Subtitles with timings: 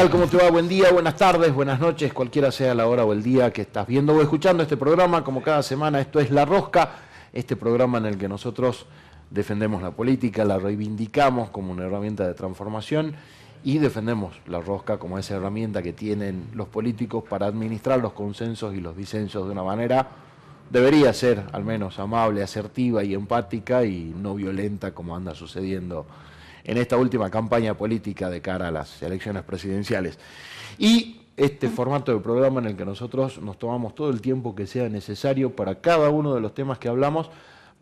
[0.00, 0.20] Hola, ¿qué tal?
[0.20, 0.50] ¿Cómo te va?
[0.50, 3.86] Buen día, buenas tardes, buenas noches, cualquiera sea la hora o el día que estás
[3.86, 5.22] viendo o escuchando este programa.
[5.22, 6.92] Como cada semana, esto es La Rosca,
[7.34, 8.86] este programa en el que nosotros
[9.28, 13.14] defendemos la política, la reivindicamos como una herramienta de transformación
[13.62, 18.74] y defendemos la rosca como esa herramienta que tienen los políticos para administrar los consensos
[18.74, 20.08] y los disensos de una manera
[20.70, 26.06] debería ser al menos amable, asertiva y empática y no violenta como anda sucediendo
[26.64, 30.18] en esta última campaña política de cara a las elecciones presidenciales.
[30.78, 34.66] Y este formato de programa en el que nosotros nos tomamos todo el tiempo que
[34.66, 37.30] sea necesario para cada uno de los temas que hablamos,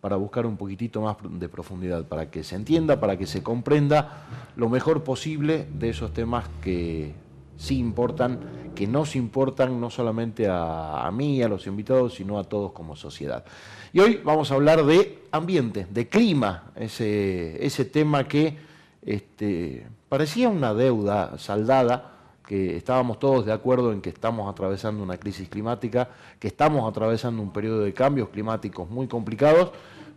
[0.01, 4.27] para buscar un poquitito más de profundidad, para que se entienda, para que se comprenda
[4.55, 7.15] lo mejor posible de esos temas que
[7.57, 8.39] sí importan,
[8.77, 12.95] que nos importan no solamente a, a mí, a los invitados, sino a todos como
[12.95, 13.45] sociedad.
[13.93, 18.68] Y hoy vamos a hablar de ambiente, de clima, ese, ese tema que
[19.03, 22.15] este, parecía una deuda saldada,
[22.47, 27.43] que estábamos todos de acuerdo en que estamos atravesando una crisis climática, que estamos atravesando
[27.43, 29.71] un periodo de cambios climáticos muy complicados,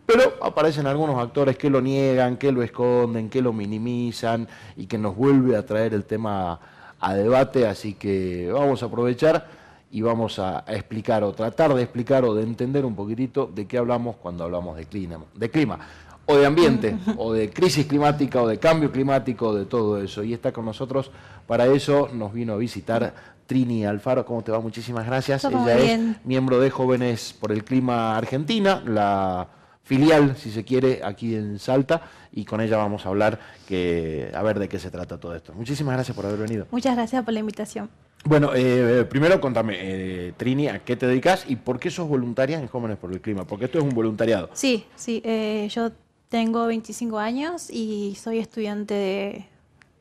[0.06, 4.96] pero aparecen algunos actores que lo niegan, que lo esconden, que lo minimizan y que
[4.96, 6.58] nos vuelve a traer el tema
[6.98, 9.46] a debate, así que vamos a aprovechar
[9.90, 13.76] y vamos a, explicar o tratar de explicar o de entender un poquitito de qué
[13.76, 15.18] hablamos cuando hablamos de clima.
[15.34, 15.78] De clima
[16.26, 20.22] o de ambiente, o de crisis climática, o de cambio climático, de todo eso.
[20.22, 21.10] Y está con nosotros,
[21.46, 23.14] para eso nos vino a visitar
[23.46, 24.24] Trini Alfaro.
[24.24, 24.60] ¿Cómo te va?
[24.60, 25.44] Muchísimas gracias.
[25.44, 29.48] Ella es miembro de Jóvenes por el Clima Argentina, la
[29.82, 34.42] filial, si se quiere, aquí en Salta, y con ella vamos a hablar que, a
[34.42, 35.52] ver de qué se trata todo esto.
[35.54, 36.66] Muchísimas gracias por haber venido.
[36.70, 37.90] Muchas gracias por la invitación.
[38.24, 42.60] Bueno, eh, primero contame, eh, Trini, ¿a qué te dedicas y por qué sos voluntaria
[42.60, 43.44] en Jóvenes por el Clima?
[43.44, 44.48] Porque esto es un voluntariado.
[44.52, 45.90] Sí, sí, eh, yo
[46.32, 49.46] tengo 25 años y soy estudiante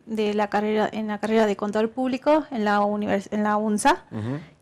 [0.05, 2.81] de, la carrera en la carrera de control público en la
[3.31, 4.05] en la UNSA.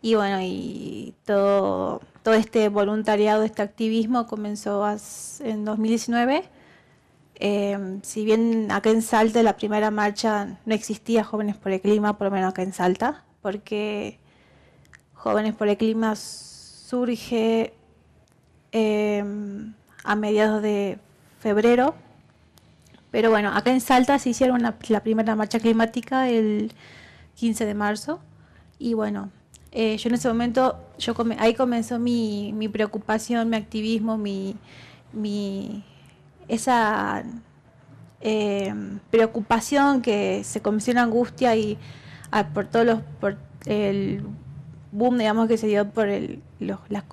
[0.02, 4.84] Y bueno y todo todo este voluntariado este activismo comenzó
[5.42, 6.44] en 2019
[7.36, 12.18] em, si bien acá en Salta la primera marcha no existía jóvenes por el clima
[12.18, 14.20] por lo menos acá en Salta porque
[15.14, 17.74] jóvenes por el clima surge
[18.72, 20.98] em, a mediados de
[21.40, 21.96] febrero.
[23.12, 26.74] Pero bueno, acá en Salta se hicieron la primera marcha climática el
[27.36, 28.20] 15 de marzo.
[28.78, 29.32] Y bueno,
[29.72, 34.56] eh, yo en ese momento, yo ahí comenzó mi, mi preocupación, mi activismo, mi,
[35.14, 35.84] mi
[36.48, 37.24] esa
[38.22, 38.74] eh,
[39.12, 41.78] preocupación que se comenzó en angustia y
[42.32, 44.24] ah, por todos los por el
[44.92, 47.04] boom digamos que se dio por el, las,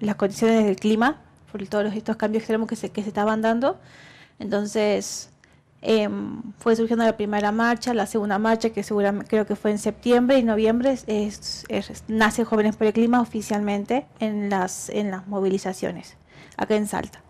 [0.00, 1.23] las condiciones del clima
[1.54, 3.78] por todos estos cambios extremos que se, que se estaban dando.
[4.40, 5.30] Entonces,
[5.82, 9.78] em, fue surgiendo la primera marcha, la segunda marcha, que seguramente creo que fue en
[9.78, 11.64] septiembre y noviembre, es,
[12.08, 16.16] nace Jóvenes por el Clima oficialmente en las, en las movilizaciones,
[16.56, 17.22] acá en Salta.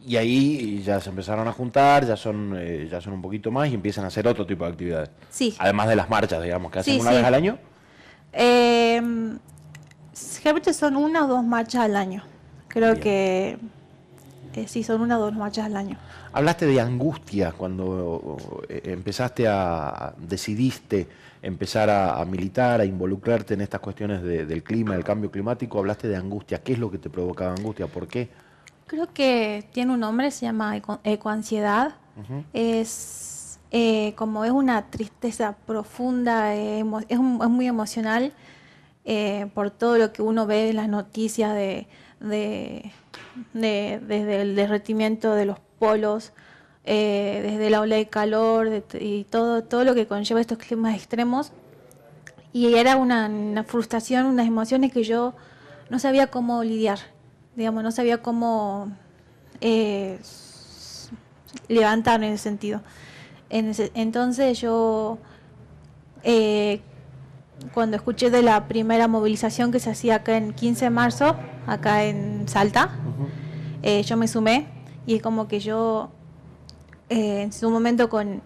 [0.00, 3.68] Y ahí ya se empezaron a juntar, ya son, eh, ya son un poquito más
[3.68, 5.10] y empiezan a hacer otro tipo de actividades.
[5.28, 5.54] Sí.
[5.58, 7.58] Además de las marchas, digamos, que hacen una vez al año.
[8.32, 9.02] Eh,
[10.38, 12.24] generalmente son una o dos marchas al año.
[12.76, 13.56] Creo que
[14.52, 15.96] eh, sí, son una o dos marchas al año.
[16.34, 18.36] Hablaste de angustia cuando
[18.68, 21.08] eh, empezaste a, decidiste
[21.40, 25.78] empezar a, militar, a involucrarte en estas cuestiones del clima, del cambio climático.
[25.78, 26.62] Hablaste de angustia.
[26.62, 27.86] ¿Qué es lo que te provocaba angustia?
[27.86, 28.28] ¿Por qué?
[28.86, 31.94] Creo que tiene un nombre, se llama ecoansiedad.
[32.52, 38.34] Es eh, como es una tristeza profunda, es, es, muy emocional
[39.54, 41.86] por todo lo que uno ve en las noticias de
[42.20, 42.92] de,
[43.52, 46.32] desde el derretimiento de los polos,
[46.84, 51.52] eh, desde la ola de calor y todo, todo lo que conlleva estos climas extremos.
[52.52, 55.34] Y era una, frustración, unas emociones que yo
[55.90, 56.98] no sabía cómo lidiar,
[57.54, 58.90] digamos, no sabía cómo
[59.60, 60.18] eh,
[61.68, 62.80] levantar en ese sentido.
[63.50, 65.18] entonces yo
[66.22, 66.80] eh,
[67.72, 71.36] cuando escuché de la primera movilización que se hacía acá en 15 de marzo,
[71.66, 72.90] acá en Salta,
[73.82, 74.66] eh, yo me sumé
[75.06, 76.10] y es como que yo
[77.08, 78.42] eh, en su momento con,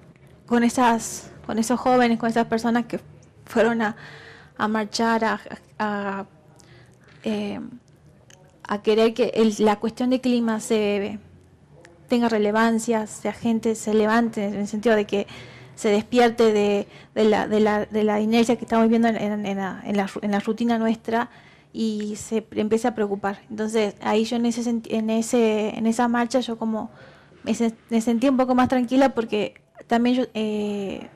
[0.46, 3.00] con, esas, con esos jóvenes, con esas personas que
[3.46, 3.96] fueron a,
[4.68, 5.40] marchar, a,
[5.78, 6.26] a,
[7.24, 7.60] eh,
[8.82, 11.18] querer que la cuestión de clima se
[12.08, 15.26] tenga relevancia, sea gente se levante en el sentido de que
[15.76, 19.80] se despierte de, la, de, la, de la inercia que estamos viendo en, en, la,
[19.82, 21.30] en, la, rutina nuestra
[21.72, 23.40] y se empieza a preocupar.
[23.50, 26.90] Entonces ahí yo en ese en ese en esa marcha yo como
[27.42, 29.54] me, sentí un poco más tranquila porque
[29.86, 31.08] también yo eh,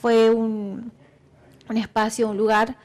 [0.00, 0.90] fue un,
[1.68, 2.76] un espacio, un lugar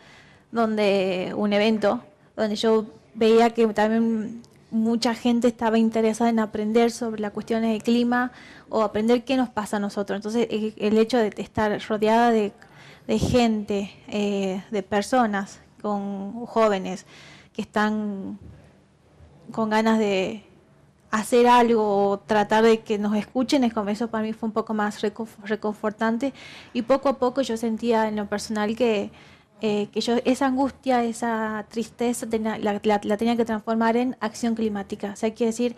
[0.52, 2.04] donde un evento
[2.36, 2.86] donde yo
[3.16, 4.42] veía que también
[4.72, 8.32] mucha gente estaba interesada en aprender sobre las cuestiones del clima
[8.70, 10.18] o aprender qué nos pasa a nosotros.
[10.18, 12.54] Entonces, el hecho de estar rodeada de,
[13.20, 17.06] gente, eh, de personas, con jóvenes
[17.54, 18.40] que están
[19.52, 20.44] con ganas de
[21.12, 24.54] hacer algo o tratar de que nos escuchen, es como eso para mí fue un
[24.54, 26.34] poco más reconfortante
[26.74, 29.12] y poco a poco yo sentía en lo personal que
[29.62, 32.26] eh, que yo esa angustia, esa tristeza
[32.62, 32.80] la,
[33.18, 35.12] tenía que transformar en acción climática.
[35.12, 35.76] O sea, quiere decir,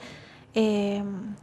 [0.53, 1.35] em,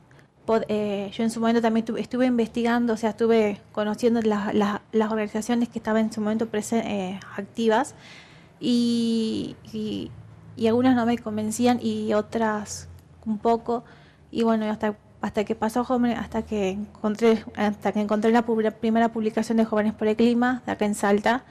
[0.68, 5.78] eh, yo en su momento también estuve, investigando, o sea, estuve conociendo las organizaciones que
[5.80, 7.94] estaban en su momento eh, activas
[8.60, 9.56] y,
[10.66, 12.88] algunas no me convencían y otras
[13.26, 13.84] un poco.
[14.30, 15.84] Y bueno, hasta hasta que pasó
[16.16, 20.72] hasta que encontré hasta que encontré la primera publicación de Jóvenes por el Clima de
[20.72, 21.44] acá en Salta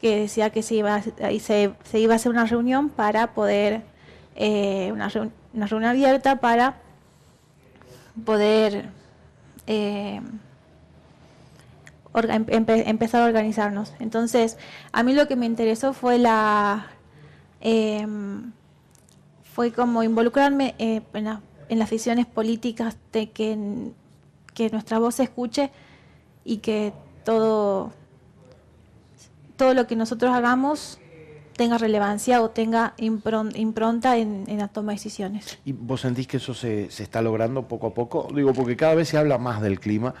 [0.00, 3.82] que decía que se iba, se, se iba a hacer una reunión para poder,
[4.34, 5.10] eh, una,
[5.54, 6.76] una, reunión abierta para
[8.24, 8.90] poder
[9.66, 10.20] eh,
[12.24, 13.92] empezar a organizarnos.
[13.98, 14.58] Entonces,
[14.92, 16.86] a mí lo que me interesó fue la...
[17.60, 18.52] Em,
[19.42, 23.56] fue como involucrarme eh, en, en, las decisiones políticas de que,
[24.52, 25.70] que nuestra voz se escuche
[26.44, 26.92] y que
[27.24, 27.92] todo
[29.56, 30.98] todo lo que nosotros hagamos
[31.56, 35.58] tenga relevancia o tenga impronta en, la toma de decisiones.
[35.64, 38.28] ¿Y vos sentís que eso se, se, está logrando poco a poco?
[38.34, 40.14] Digo, porque cada vez se habla más del clima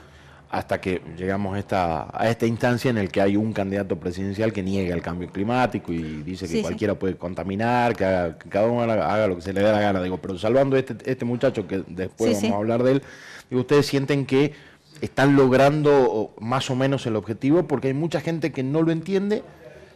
[0.56, 4.54] hasta que llegamos a esta, a esta instancia en el que hay un candidato presidencial
[4.54, 8.04] que niega el cambio climático y dice que cualquiera puede contaminar, que,
[8.48, 10.02] cada uno haga, lo que se le dé la gana.
[10.02, 13.02] Digo, pero salvando este, este muchacho que después vamos a hablar de él,
[13.50, 14.54] digo, ustedes sienten que
[15.02, 19.42] están logrando más o menos el objetivo, porque hay mucha gente que no lo entiende,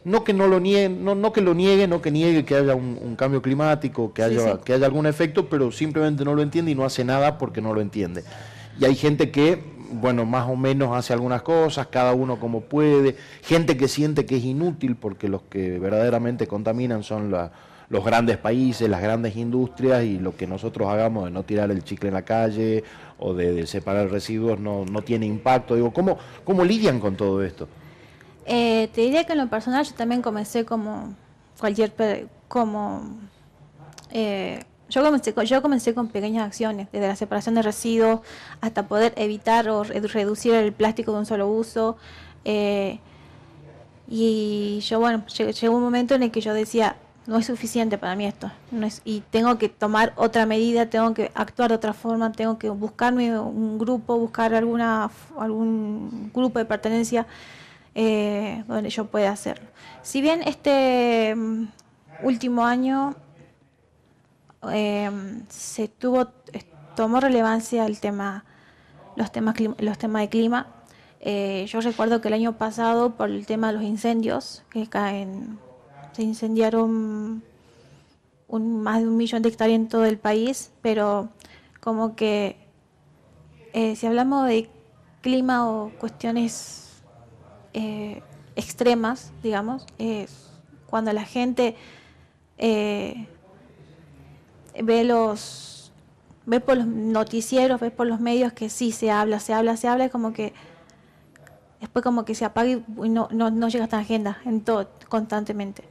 [0.04, 2.74] no que no lo niegue, no, no que lo niegue, no que niegue que haya
[2.74, 6.74] un, cambio climático, que haya, que haya algún efecto, pero simplemente no lo entiende y
[6.74, 8.24] no hace nada porque no lo entiende.
[8.78, 13.16] Y hay gente que, bueno, más o menos hace algunas cosas, cada uno como puede,
[13.42, 18.88] gente que siente que es inútil porque los que verdaderamente contaminan son los grandes países,
[18.88, 22.22] las grandes industrias y lo que nosotros hagamos de no tirar el chicle en la
[22.22, 22.84] calle
[23.18, 25.74] o de, separar residuos no, no, tiene impacto.
[25.74, 27.68] Digo, ¿cómo, ¿cómo lidian con todo esto?
[28.46, 31.14] Eh, te diría que en lo personal yo también comencé como
[31.58, 31.92] cualquier,
[32.48, 33.18] como...
[34.12, 38.20] Eh, yo comencé, yo comencé con pequeñas acciones, desde la separación de residuos
[38.60, 41.96] hasta poder evitar o reducir el plástico de un solo uso.
[42.44, 42.98] Eh,
[44.08, 46.96] y yo, bueno, llegó un momento en el que yo decía,
[47.26, 48.50] no es suficiente para mí esto.
[48.72, 52.58] No es, y tengo que tomar otra medida, tengo que actuar de otra forma, tengo
[52.58, 57.26] que buscarme un grupo, buscar alguna algún grupo de pertenencia
[57.94, 59.68] eh, donde yo pueda hacerlo.
[60.02, 61.68] Si bien este mm,
[62.24, 63.14] último año
[64.62, 66.28] em, se tuvo
[66.96, 68.44] tomó relevancia el tema
[69.16, 70.66] los temas los temas de clima.
[71.20, 75.58] Eh, yo recuerdo que el año pasado por el tema de los incendios que caen
[76.12, 77.42] se incendiaron
[78.48, 81.28] más de un millón de hectáreas en todo el país, pero
[81.80, 82.56] como que
[83.72, 84.68] eh, si hablamos de
[85.20, 87.02] clima o cuestiones
[87.74, 88.22] eh,
[88.56, 89.86] extremas, digamos,
[90.88, 91.76] cuando la gente
[94.82, 95.92] ve los
[96.46, 99.88] ve por los noticieros, ve por los medios que sí se habla, se habla, se
[99.88, 100.52] habla, como que
[101.80, 104.90] después como que se apaga y no, no, no llega a esta agenda en todo,
[105.08, 105.84] constantemente.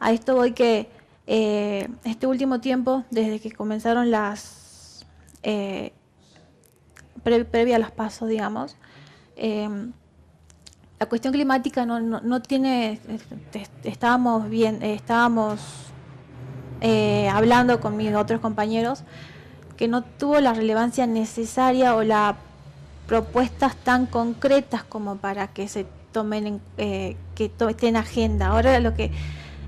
[0.00, 0.88] A esto voy que
[1.26, 5.06] eh, este último tiempo, desde que comenzaron las,
[5.42, 5.92] eh,
[7.22, 8.76] previa a las pasos, digamos,
[9.36, 9.68] eh,
[10.98, 13.00] la cuestión climática no, no, tiene,
[13.84, 15.91] estábamos bien, estábamos
[17.30, 19.04] hablando con mis otros compañeros
[19.76, 22.34] que no tuvo la relevancia necesaria o las
[23.06, 26.60] propuestas tan concretas como para que se tomen en,
[27.34, 28.48] que estén en agenda.
[28.48, 29.10] Ahora lo que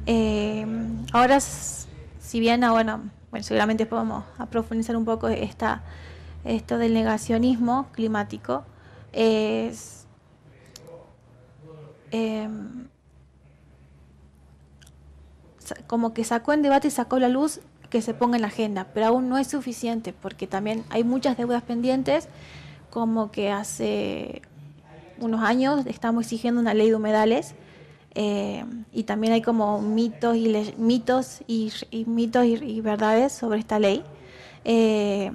[0.06, 0.66] eh,
[1.12, 5.82] ahora, si bien, ah, bueno, bueno, seguramente podemos profundizar un poco esta,
[6.44, 8.64] esto del negacionismo climático,
[9.12, 10.06] es
[12.10, 12.88] em,
[15.86, 18.88] como que sacó en debate y sacó la luz que se ponga en la agenda,
[18.92, 22.28] pero aún no es suficiente porque también hay muchas deudas pendientes,
[22.90, 24.42] como que hace
[25.18, 27.54] unos años estamos exigiendo una ley de humedales
[28.14, 31.72] eh, y también hay como mitos y mitos y,
[32.06, 34.02] mitos y, verdades sobre esta ley
[34.64, 35.30] eh,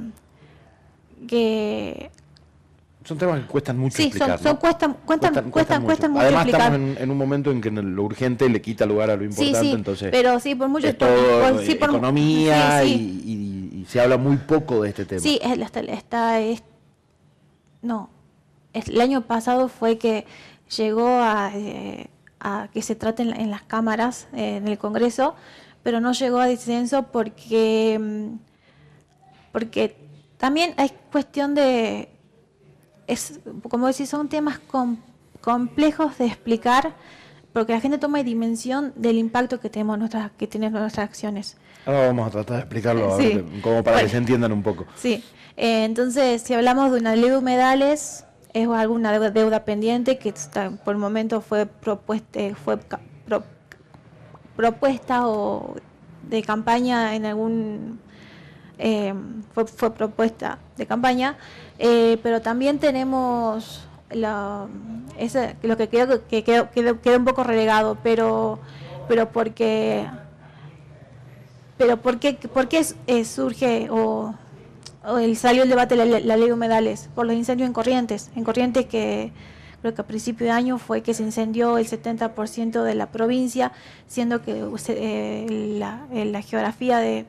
[1.28, 2.12] que
[3.04, 4.38] Son temas que cuestan mucho sí, explicar.
[4.38, 6.22] Son, son cuestan, cuestan, cuestan, cuestan, mucho.
[6.22, 9.60] Además estamos en, un momento en que lo urgente le quita lugar a lo importante,
[9.60, 10.10] sí, sí, entonces.
[10.12, 14.84] Pero sí, por mucho es todo sí, por, economía y, y, se habla muy poco
[14.84, 15.22] de este tema.
[15.22, 16.62] Sí, está, está es,
[17.82, 18.10] no,
[18.74, 20.26] el año pasado fue que
[20.78, 25.36] llegó a, eh, a que se trate en, las cámaras eh, en el Congreso,
[25.84, 28.50] pero no llegó a disenso porque mm,
[29.52, 29.96] porque
[30.38, 32.10] también hay cuestión de
[33.10, 34.60] es, como decir, son temas
[35.42, 36.94] complejos de explicar
[37.54, 41.58] porque la gente toma dimensión del impacto que tenemos nuestras que tienen nuestras acciones.
[41.86, 43.18] Ahora vamos a tratar de explicarlo
[43.62, 44.86] como para que se entiendan un poco.
[44.96, 45.24] Sí,
[45.58, 50.34] eh, entonces si hablamos de una ley de humedales es alguna deuda, pendiente que
[50.84, 52.78] por el momento fue propuesta fue
[54.56, 55.76] propuesta o
[56.30, 58.00] de campaña en algún
[58.82, 59.14] eh,
[59.54, 61.36] fue, propuesta de campaña
[61.80, 63.82] eh, pero también tenemos
[64.12, 64.68] lo
[65.78, 68.60] que quedó, que quedó, un poco relegado, pero,
[69.08, 70.08] pero porque
[71.78, 72.38] pero ¿por qué,
[73.08, 74.34] eh, surge o,
[75.36, 77.10] salió el debate de la, ley de humedales?
[77.16, 78.30] Por los incendios en Corrientes.
[78.36, 79.32] En Corrientes que
[79.82, 83.72] creo que a principio de año fue que se incendió el 70% de la provincia,
[84.08, 84.66] siendo que
[85.70, 87.26] la, la geografía de,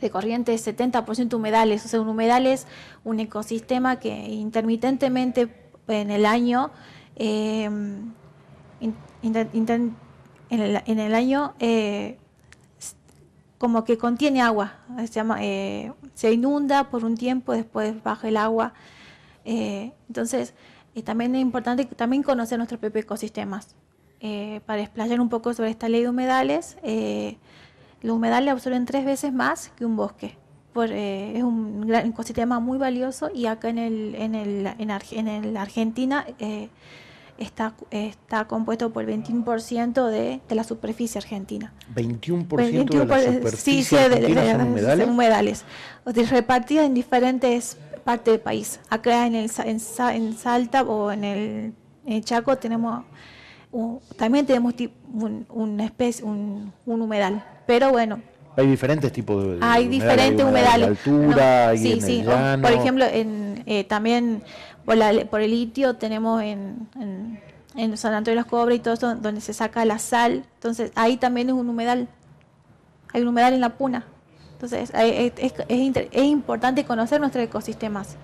[0.00, 2.66] de Corrientes 70% humedales, o sea, un humedal es
[3.04, 5.48] un ecosistema que intermitentemente
[5.88, 6.70] en el año,
[7.16, 8.94] eh, en,
[10.98, 12.18] el, año eh,
[13.58, 18.36] como que contiene agua, se, llama, eh, se inunda por un tiempo, después baja el
[18.36, 18.74] agua.
[19.44, 20.54] entonces,
[21.04, 23.74] también es importante también conocer nuestros propios ecosistemas.
[24.66, 26.76] para explayar un poco sobre esta ley de humedales,
[28.06, 30.38] los humedales absorben tres veces más que un bosque.
[30.84, 35.56] Eh, es un gran ecosistema muy valioso y acá en el, en el, en, el
[35.56, 36.68] Argentina eh,
[37.38, 41.72] está, está compuesto por el 21% de, de la superficie argentina.
[41.94, 45.64] 21%, de la superficie sí, de, humedales.
[46.04, 48.78] humedales repartidas en diferentes partes del país.
[48.90, 53.04] Acá en, el, en, Salta o en el, Chaco tenemos
[54.16, 54.74] también tenemos
[55.12, 58.20] un, un, especie, un, un humedal pero bueno.
[58.56, 60.88] Hay diferentes tipos de, Hay diferentes humedales.
[60.88, 62.24] altura, sí, sí.
[62.62, 64.42] por ejemplo, en, eh, también
[64.86, 66.88] por, por, el litio tenemos en,
[67.76, 70.44] en, San Antonio de los Cobres y todo eso, donde se saca la sal.
[70.54, 72.08] Entonces, ahí también es un humedal.
[73.12, 74.06] Hay un humedal en la puna.
[74.52, 78.16] Entonces, es, es, es, importante conocer nuestros ecosistemas.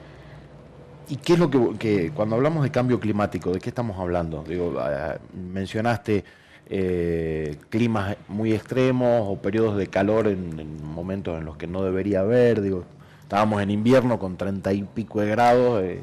[1.13, 4.45] ¿Y qué es lo que, cuando hablamos de cambio climático, de qué estamos hablando?
[4.49, 6.25] Digo, ah, mencionaste
[6.71, 12.21] eh, climas muy extremos o periodos de calor en, momentos en los que no debería
[12.21, 12.63] haber.
[12.63, 12.87] Digo,
[13.21, 16.03] estábamos en invierno con treinta y pico de grados, eh,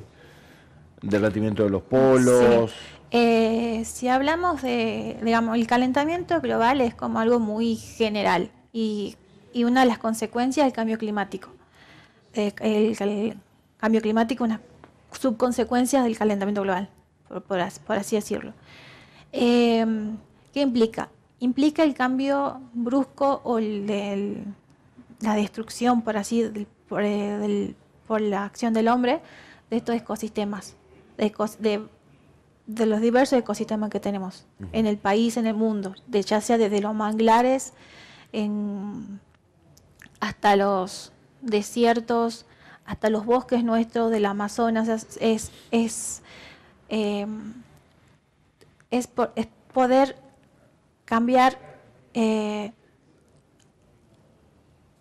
[1.02, 2.72] derretimiento de los polos.
[3.10, 9.18] Eh, si hablamos de, digamos, el calentamiento global es como algo muy general y,
[9.56, 11.50] una de las consecuencias del cambio climático.
[12.36, 13.36] Eh, el,
[13.80, 14.62] cambio climático, una
[15.12, 16.90] subconsecuencias del calentamiento global,
[17.28, 18.54] por, por así decirlo.
[19.32, 19.86] Eh,
[20.54, 21.10] ¿Qué implica?
[21.40, 24.44] Implica el cambio brusco o el,
[25.22, 27.76] la destrucción, por así, por, eh,
[28.08, 29.22] por, la acción del hombre
[29.70, 30.76] de estos ecosistemas,
[31.18, 31.88] de,
[32.68, 36.58] de, los diversos ecosistemas que tenemos en el país, en el mundo, de, ya sea
[36.58, 37.74] desde los manglares
[38.34, 39.20] en,
[40.20, 41.12] hasta los
[41.42, 42.46] desiertos,
[42.90, 44.88] hasta los bosques nuestros del Amazonas,
[45.22, 46.24] es, es,
[46.90, 47.20] es,
[48.90, 49.10] es
[49.72, 50.16] poder
[51.06, 51.60] cambiar
[52.16, 52.72] eh,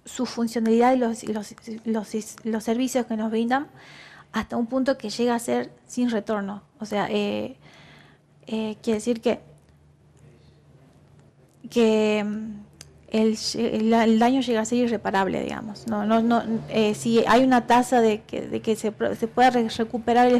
[0.05, 1.25] su funcionalidad y los,
[2.45, 3.69] los, servicios que nos brindan
[4.33, 6.65] hasta un punto que llega a ser sin retorno.
[6.81, 7.57] O sea, eh,
[8.49, 9.41] eh, quiere decir que,
[11.71, 12.23] que
[13.11, 15.87] el, daño llega a ser irreparable, digamos.
[15.87, 16.43] No, no, no,
[16.95, 20.31] si hay una tasa de que, de que se, pueda recuperar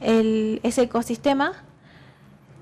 [0.00, 1.52] ese ecosistema,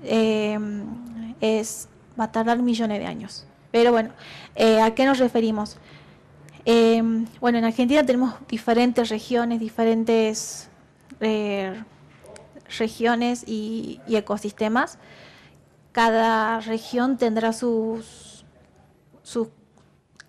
[0.03, 1.89] es,
[2.19, 3.45] va a tardar millones de años.
[3.71, 4.11] Pero bueno,
[4.55, 5.77] eh, ¿a qué nos referimos?
[7.39, 10.69] Bueno, en Argentina tenemos diferentes regiones, diferentes
[11.19, 11.73] eh,
[12.77, 14.99] regiones y, ecosistemas.
[15.91, 18.30] Cada región tendrá sus,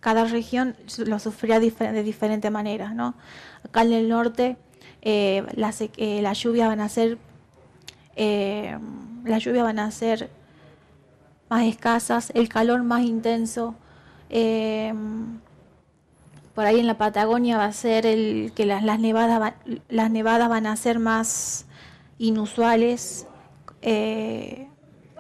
[0.01, 3.15] cada región lo sufrirá de diferente manera, ¿no?
[3.65, 4.57] Acá en el norte
[5.03, 7.19] eh, las, las lluvias van a ser
[8.17, 10.31] las lluvias van a ser
[11.49, 13.75] más escasas, el calor más intenso,
[14.31, 15.39] em,
[16.55, 19.55] por ahí en la Patagonia va a ser el que las, las nevadas
[19.89, 21.67] las nevadas van a ser más
[22.19, 23.27] inusuales
[23.83, 24.69] eh,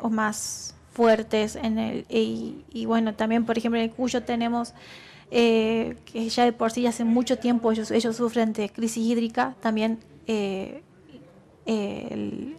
[0.00, 4.74] o más fuertes en el y, bueno también por ejemplo en el Cuyo tenemos
[5.30, 9.54] eh, que ya de por sí hace mucho tiempo ellos ellos sufren de crisis hídrica
[9.60, 10.82] también eh,
[11.66, 12.54] em,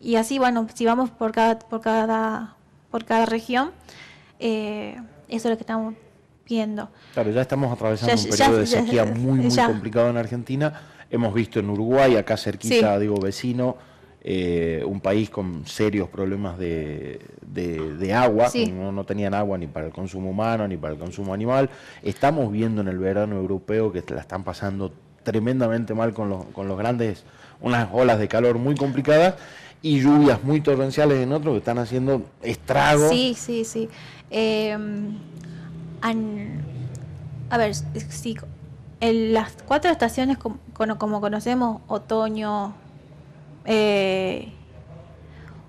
[0.00, 2.56] y así bueno si vamos por cada por cada
[2.90, 3.72] por cada región
[4.38, 4.98] eso
[5.28, 5.94] es lo que estamos
[6.46, 6.88] viendo.
[7.14, 10.80] Claro ya estamos atravesando un periodo de sequía muy muy complicado en Argentina.
[11.10, 13.76] Hemos visto en Uruguay acá cerquita digo vecino
[14.24, 19.86] eh, un país con serios problemas de, de, agua, no, no, tenían agua ni para
[19.86, 21.68] el consumo humano ni para el consumo animal.
[22.04, 24.92] Estamos viendo en el verano europeo que la están pasando
[25.24, 27.24] tremendamente mal con los, con los grandes,
[27.60, 29.34] unas olas de calor muy complicadas
[29.82, 33.10] y lluvias muy torrenciales en otros que están haciendo estragos.
[33.10, 33.88] Sí, sí, sí.
[34.30, 35.18] Em,
[37.50, 38.36] a ver, sí,
[39.00, 40.58] en las cuatro estaciones como,
[40.96, 42.74] como conocemos, otoño,
[43.64, 44.52] eh,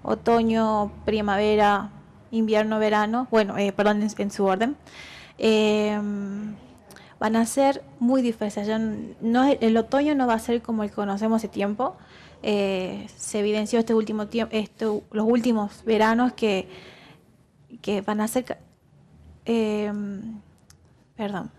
[0.04, 1.92] otoño, primavera,
[2.32, 4.76] invierno, verano, bueno, eh, perdón, en, su orden,
[5.38, 6.00] eh,
[7.20, 8.68] van a ser muy diferentes.
[8.68, 11.96] el otoño no va a ser como el conocemos hace tiempo.
[12.42, 14.56] se evidenció este último tiempo,
[15.12, 16.68] los últimos veranos que,
[17.82, 18.58] que van a ser,
[21.16, 21.52] perdón,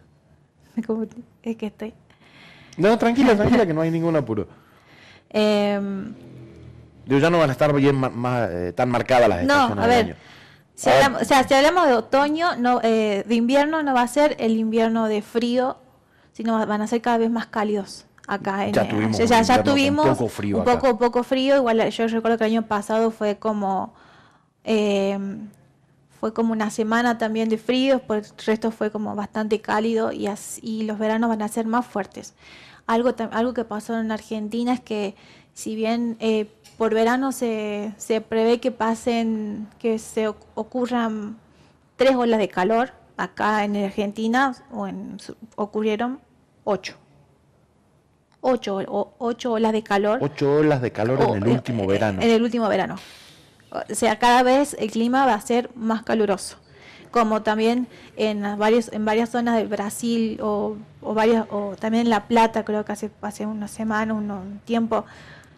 [1.42, 1.94] es que estoy.
[2.76, 4.63] No, tranquila, tranquila, que no hay ningún apuro.
[5.36, 5.80] Eh,
[7.06, 10.16] ya no van a estar bien más, eh, tan marcadas las estaciones no, a ver,
[10.76, 14.08] Si hablamos, o sea, si hablamos de otoño, no, eh, de invierno no va a
[14.08, 15.76] ser el invierno de frío,
[16.32, 18.68] sino van a ser cada vez más cálidos acá.
[18.68, 20.58] Ya tuvimos, ya, tuvimos un poco frío.
[20.58, 23.92] Un poco, poco frío, igual yo recuerdo que el año pasado fue como...
[24.64, 25.18] Eh,
[26.20, 30.26] fue como una semana también de frío, por el resto fue como bastante cálido y,
[30.26, 32.32] así, los veranos van a ser más fuertes.
[32.86, 35.14] Algo, algo que pasó en Argentina es que
[35.54, 41.38] si bien eh, por verano se, se prevé que pasen, que se ocurran
[41.96, 45.18] tres olas de calor, acá en Argentina o en,
[45.56, 46.20] ocurrieron
[46.64, 46.96] ocho.
[48.46, 48.80] Ocho,
[49.18, 50.18] ocho olas de calor.
[50.20, 52.20] Ocho olas de calor en el último verano.
[52.20, 52.96] En el último verano.
[53.70, 56.58] O sea, cada vez el clima va a ser más caluroso
[57.14, 62.10] como también en varios en varias zonas del Brasil o, o varias o también en
[62.10, 65.04] La Plata creo que hace hace una semana un tiempo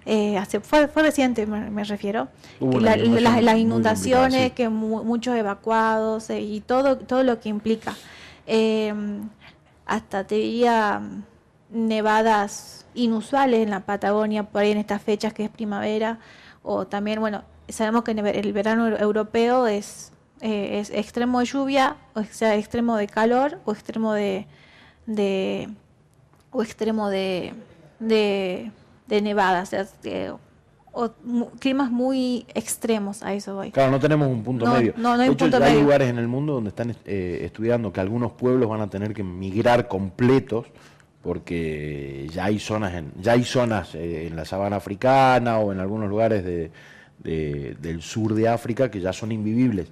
[0.04, 2.28] eh, hace, fue, fue reciente me, refiero
[2.60, 7.94] las, inundaciones que muchos evacuados eh, y todo todo lo que implica
[8.46, 9.26] em,
[9.86, 11.00] hasta te diría
[11.70, 16.18] nevadas inusuales en la Patagonia por ahí en estas fechas que es primavera
[16.62, 22.22] o también bueno sabemos que el verano europeo es, eh, es extremo de lluvia, o
[22.24, 24.46] sea, extremo de calor o extremo de,
[25.06, 25.68] de
[26.50, 27.54] o extremo de,
[27.98, 28.70] de,
[29.08, 29.74] nevadas,
[30.92, 31.10] o
[31.58, 33.70] climas muy extremos, a eso voy.
[33.70, 34.94] Claro, no tenemos un punto medio.
[34.96, 38.80] No, hay, hay lugares en el mundo donde están eh, estudiando que algunos pueblos van
[38.80, 40.66] a tener que migrar completos
[41.22, 45.80] porque ya hay zonas en, ya hay zonas eh, en la sabana africana o en
[45.80, 46.70] algunos lugares de,
[47.22, 49.88] del sur de África que ya son invivibles.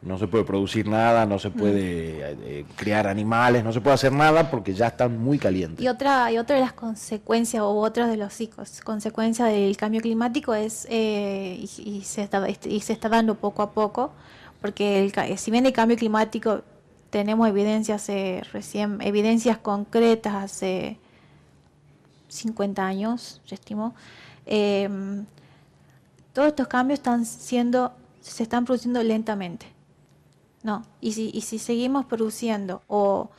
[0.00, 2.40] No se puede producir nada, no se puede mm.
[2.44, 5.84] eh, criar animales, no se puede hacer nada porque ya están muy calientes.
[5.84, 10.00] Y otra, y otra de las consecuencias, o otra de los hijos, consecuencias del cambio
[10.00, 14.12] climático es, eh, y, se está, y se está dando poco a poco,
[14.60, 16.62] porque el, si bien el cambio climático
[17.10, 20.98] tenemos evidencias eh, recién, evidencias concretas hace
[22.28, 23.96] 50 años, yo estimo,
[24.46, 24.88] eh,
[26.32, 29.77] todos estos cambios están siendo, se están produciendo lentamente.
[30.62, 30.84] ¿No?
[31.00, 33.30] Y si, y si seguimos produciendo o,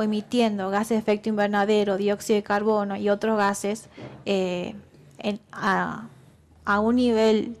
[0.00, 3.88] emitiendo gases de efecto invernadero, dióxido de carbono y otros gases
[4.26, 4.76] eh,
[5.50, 6.06] a,
[6.80, 7.56] un nivel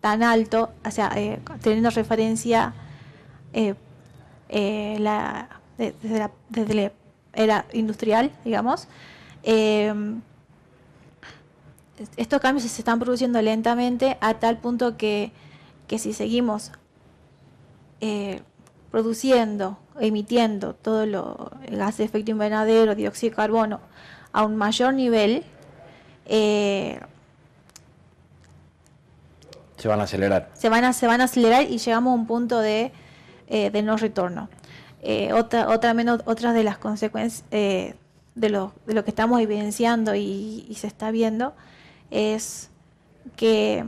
[0.00, 2.72] tan alto, o sea, eh, teniendo referencia
[3.52, 3.74] eh,
[4.98, 6.92] la, desde, la, desde la
[7.34, 8.88] era industrial, digamos,
[12.16, 15.32] estos cambios se están produciendo lentamente a tal punto que,
[15.96, 16.72] si seguimos
[18.00, 18.42] eh,
[18.94, 23.80] produciendo, emitiendo todo lo el gas de efecto invernadero, dióxido de carbono
[24.32, 25.42] a un mayor nivel,
[26.26, 27.00] eh,
[29.76, 30.50] se van a acelerar.
[30.54, 32.92] Se van a, se van a acelerar y llegamos a un punto de,
[33.48, 34.48] eh, no retorno.
[35.34, 37.96] otra, otra menos, otras de las consecuencias de,
[38.36, 41.52] lo, de lo que estamos evidenciando y se está viendo
[42.12, 42.70] es
[43.34, 43.84] que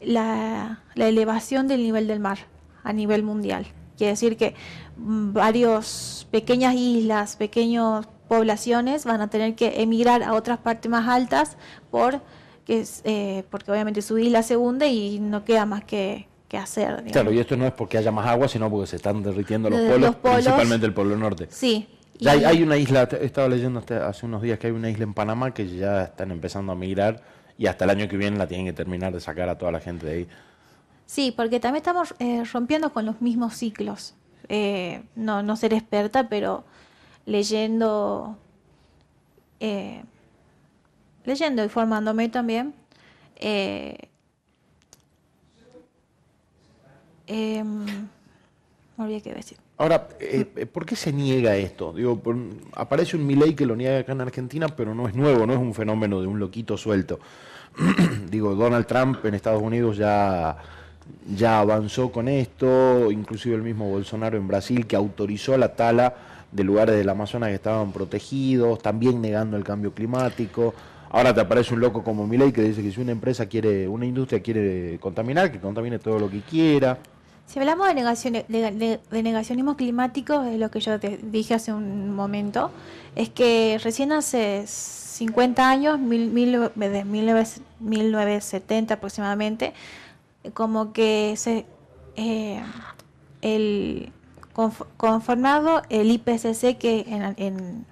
[0.00, 2.38] la, elevación del nivel del mar
[2.82, 3.66] a nivel mundial.
[3.98, 4.54] Quiere decir que
[4.96, 11.08] mm, varios pequeñas islas, pequeñas poblaciones van a tener que emigrar a otras partes más
[11.08, 11.58] altas
[11.90, 12.22] por
[12.64, 17.04] que eh, porque obviamente su isla se hunde y no queda más que, hacer.
[17.12, 19.80] Claro, y esto no es porque haya más agua, sino porque se están derritiendo los,
[19.80, 21.46] polos, principalmente el polo norte.
[21.50, 21.86] Sí.
[22.18, 25.14] Ya hay, una isla, he estado leyendo hace unos días que hay una isla en
[25.14, 27.22] Panamá que ya están empezando a migrar
[27.56, 29.80] y hasta el año que viene la tienen que terminar de sacar a toda la
[29.80, 30.28] gente de ahí.
[31.08, 34.14] Sí, porque también estamos eh, rompiendo con los mismos ciclos.
[34.50, 36.64] Eh, no, no ser experta, pero
[37.24, 38.36] leyendo
[39.58, 40.02] eh,
[41.24, 42.74] leyendo y formándome también.
[49.34, 49.58] Decir.
[49.78, 51.92] Ahora, eh, ¿por qué se niega esto?
[51.94, 52.20] Digo,
[52.74, 55.58] aparece un Milei que lo niega acá en Argentina, pero no es nuevo, no es
[55.58, 57.20] un fenómeno de un loquito suelto.
[58.30, 60.56] Digo, Donald Trump en Estados Unidos ya,
[61.36, 66.14] ya avanzó con esto, inclusive el mismo Bolsonaro en Brasil, que autorizó la tala
[66.52, 70.74] de lugares del Amazonas que estaban protegidos, también negando el cambio climático.
[71.10, 74.06] Ahora te aparece un loco como Milei que dice que si una empresa quiere, una
[74.06, 76.98] industria quiere contaminar, que contamine todo lo que quiera.
[77.46, 82.70] Si hablamos de, de, negacionismo climático, es lo que yo te dije hace un momento,
[83.16, 89.72] es que recién hace 50 años, mil, mil, desde 1970 aproximadamente,
[90.54, 91.66] como que se
[92.16, 92.62] eh,
[93.42, 94.12] el
[94.96, 97.86] conformado el IPCC que en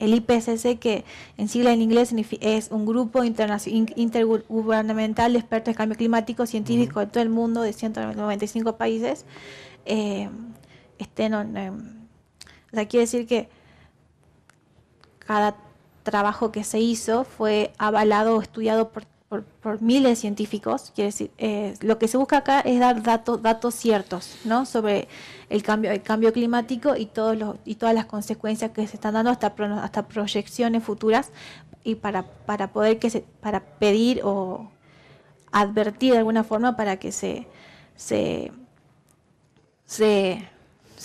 [0.00, 1.04] el IPCC, que
[1.36, 7.06] en sigla en inglés es un grupo intergubernamental de expertos de cambio climático científico de
[7.06, 9.26] todo el mundo, de 195 países,
[9.84, 10.30] eh,
[10.98, 13.50] estén, eh, o sea, quiere decir que
[15.18, 15.56] cada
[16.02, 19.04] trabajo que se hizo fue avalado o estudiado por,
[19.80, 20.92] miles de científicos.
[20.94, 24.66] Quiere decir, eh, lo que se busca acá es dar datos, datos ciertos ¿no?
[24.66, 25.08] sobre
[25.48, 29.14] el cambio, el cambio climático y, todos los, y todas las consecuencias que se están
[29.14, 31.30] dando hasta, hasta proyecciones futuras
[31.84, 34.70] y para, para poder que se, para pedir o
[35.52, 37.46] advertir de alguna forma para que se,
[37.96, 38.52] se,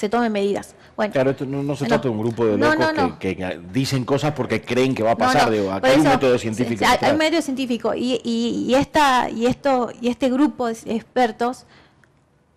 [0.09, 0.75] tomen medidas.
[0.95, 4.61] Bueno, claro, esto no, se trata de un grupo de locos que, dicen cosas porque
[4.61, 5.53] creen que va a pasar.
[5.53, 6.85] acá hay un método científico.
[6.85, 11.65] hay, un método científico y, y, y, esta, y, esto, y este grupo de expertos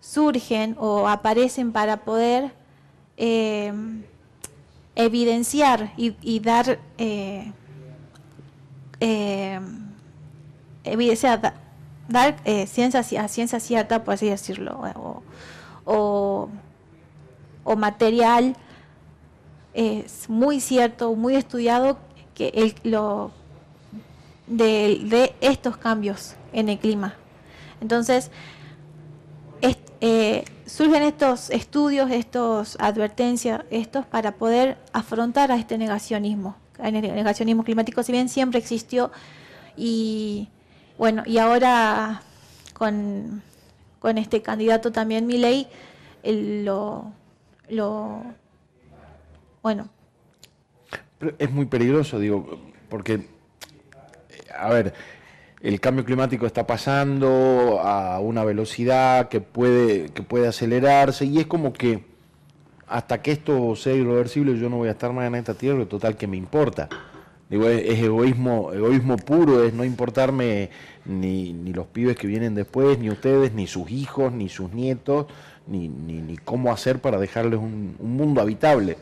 [0.01, 2.53] surgen o aparecen para poder
[3.17, 3.73] eh,
[4.99, 7.53] evidenciar y, dar eh,
[9.01, 9.61] eh,
[10.83, 11.55] evidenciar,
[12.09, 15.23] dar eh, ciencia, a ciencia cierta, por así decirlo, o,
[15.85, 16.49] o,
[17.77, 18.57] material
[19.75, 21.99] es muy cierto, muy estudiado
[22.35, 23.33] que lo
[24.47, 27.15] de, estos cambios en el clima.
[27.81, 28.31] Entonces,
[30.01, 36.57] eh, surgen estos estudios, estos advertencias, estos para poder afrontar a este negacionismo.
[36.79, 39.11] El negacionismo climático, si bien siempre existió,
[39.77, 40.49] y
[40.97, 42.23] bueno, y ahora
[42.75, 43.43] con,
[43.99, 45.67] con este candidato también, mi ley,
[46.23, 47.13] lo,
[47.71, 48.23] lo,
[49.63, 49.89] bueno.
[51.39, 53.27] es muy peligroso, digo, porque,
[54.57, 54.95] a ver,
[55.61, 61.47] el cambio climático está pasando a una velocidad que puede, que puede acelerarse y es
[61.47, 62.05] como que
[62.87, 66.17] hasta que esto sea irreversible yo no voy a estar más en esta tierra, total
[66.17, 66.89] que me importa.
[67.51, 70.71] Digo, es, egoísmo, egoísmo puro, es no importarme
[71.07, 75.27] ni, ni, los pibes que vienen después, ni ustedes, ni sus hijos, ni sus nietos,
[75.69, 78.97] ni, ni, ni cómo hacer para dejarles un, un mundo habitable.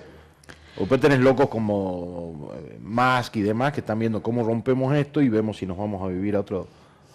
[0.77, 5.23] O después tenés locos como eh, Musk y demás que están viendo cómo rompemos esto
[5.23, 6.69] y vemos si nos vamos a vivir a otro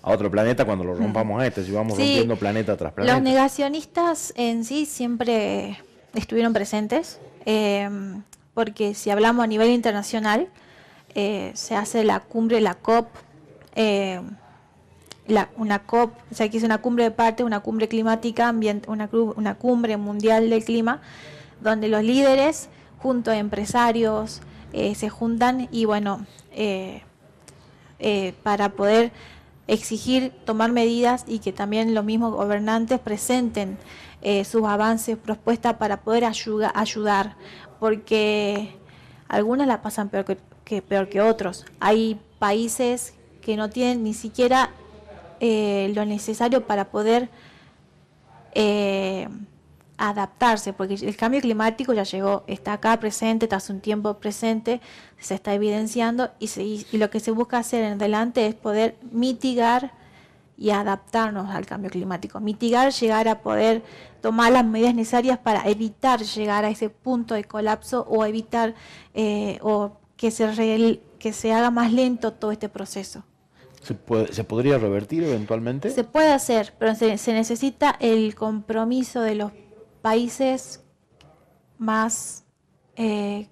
[0.03, 3.13] a otro planeta cuando lo rompamos este, si vamos rompiendo planeta tras planeta.
[3.13, 5.77] Los negacionistas en sí siempre
[6.15, 10.47] estuvieron presentes, em, porque si hablamos a nivel internacional,
[11.13, 13.09] eh, se hace la cumbre, la COP,
[13.75, 14.31] em,
[15.31, 18.53] la, una COP, o sea, que es una cumbre de parte, una cumbre climática,
[18.87, 21.01] una, una cumbre mundial del clima,
[21.61, 22.69] donde los líderes
[23.01, 24.41] junto a empresarios,
[24.73, 27.01] eh, se juntan y bueno, eh,
[27.99, 29.11] eh, para poder
[29.67, 33.77] exigir tomar medidas y que también los mismos gobernantes presenten
[34.45, 37.35] sus avances, propuestas para poder ayudar,
[37.79, 38.75] porque
[39.27, 40.25] algunas la pasan peor
[40.63, 41.65] que, peor que otros.
[41.79, 44.69] Hay países que no tienen ni siquiera
[45.41, 47.29] lo necesario para poder
[49.97, 54.81] adaptarse, porque el cambio climático ya llegó, está acá presente, está hace un tiempo presente,
[55.19, 59.91] se está evidenciando y, y lo que se busca hacer en adelante es poder mitigar
[60.57, 62.39] y adaptarnos al cambio climático.
[62.39, 63.83] Mitigar, llegar a poder
[64.21, 68.75] tomar las medidas necesarias para evitar llegar a ese punto de colapso o evitar
[69.15, 73.23] eh, o que se, que se haga más lento todo este proceso.
[73.81, 73.97] ¿Se,
[74.31, 75.89] ¿Se podría revertir eventualmente?
[75.89, 79.51] Se puede hacer, pero se, necesita el compromiso de los
[80.01, 80.83] países
[81.77, 82.43] más
[82.95, 83.47] eh,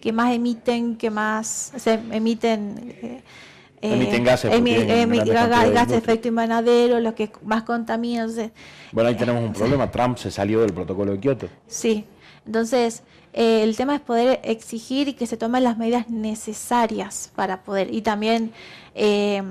[0.00, 3.22] que más emiten, que más se emiten eh,
[3.92, 8.30] emiten gases, gas, de efecto invernadero, los que más contaminan.
[8.92, 9.90] bueno, ahí tenemos un problema.
[9.90, 11.48] Trump se salió del protocolo de Kioto.
[11.66, 12.06] Sí,
[12.46, 13.02] entonces
[13.36, 17.92] eh, el tema es poder exigir y que se tomen las medidas necesarias para poder
[17.92, 18.52] y también
[18.94, 19.42] eh,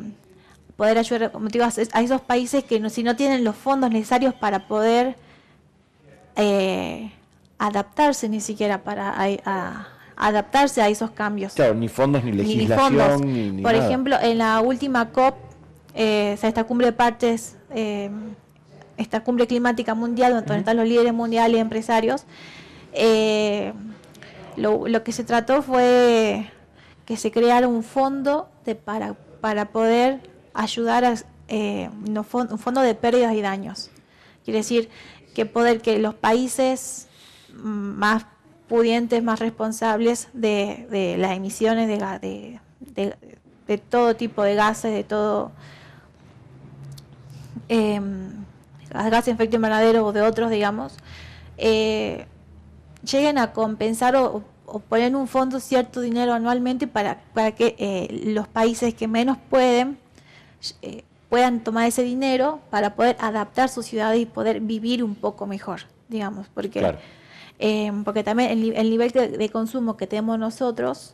[0.77, 4.33] poder ayudar como digo, a esos países que no, si no tienen los fondos necesarios
[4.35, 5.17] para poder
[6.37, 7.11] eh,
[7.57, 9.17] adaptarse ni siquiera para
[10.15, 11.53] adaptarse a esos cambios.
[11.53, 13.61] Claro, ni fondos ni legislación.
[13.61, 15.35] Por ejemplo, en la última COP,
[15.93, 17.57] esta cumbre de partes,
[18.95, 22.25] esta cumbre climática mundial, donde están los líderes mundiales y empresarios,
[22.93, 23.73] eh,
[24.55, 26.49] lo, que se trató fue
[27.05, 30.21] que se creara un fondo de, para, para poder
[30.53, 31.15] ayudar a
[31.47, 33.89] eh, un fondo de pérdidas y daños.
[34.43, 34.89] Quiere decir
[35.33, 37.07] que poder que los países
[37.53, 38.25] más
[38.67, 42.59] pudientes, más responsables de, las emisiones de,
[43.89, 45.51] todo tipo de gases, de todo
[47.69, 47.99] eh,
[48.89, 50.95] gases de efecto invernadero o de otros, digamos,
[51.57, 52.25] eh,
[53.03, 54.43] lleguen a compensar o,
[54.89, 59.37] poner en un fondo cierto dinero anualmente para, para que eh, los países que menos
[59.49, 59.97] pueden
[60.81, 65.47] eh, puedan tomar ese dinero para poder adaptar su ciudad y poder vivir un poco
[65.47, 66.95] mejor, digamos, porque,
[67.59, 71.13] eh, porque también el, nivel de, consumo que tenemos nosotros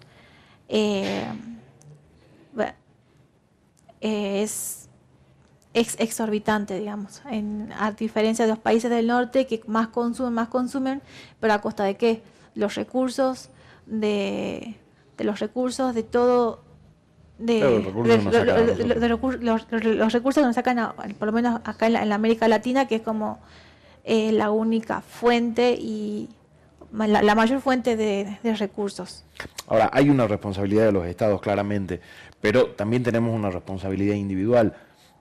[4.01, 4.88] es
[5.73, 10.47] es exorbitante, digamos, en, a diferencia de los países del norte que más consumen, más
[10.47, 11.01] consumen,
[11.39, 12.23] pero a costa de qué?
[12.55, 13.49] Los recursos,
[13.85, 14.75] de,
[15.17, 16.63] de los recursos, de todo,
[17.37, 17.59] de,
[19.39, 23.01] los, recursos que nos sacan, por lo menos acá en la, América Latina, que es
[23.01, 23.39] como
[24.03, 26.29] eh, la única fuente y
[26.91, 29.23] la, mayor fuente de, de recursos.
[29.67, 32.01] Ahora, hay una responsabilidad de los estados, claramente,
[32.41, 34.75] pero también tenemos una responsabilidad individual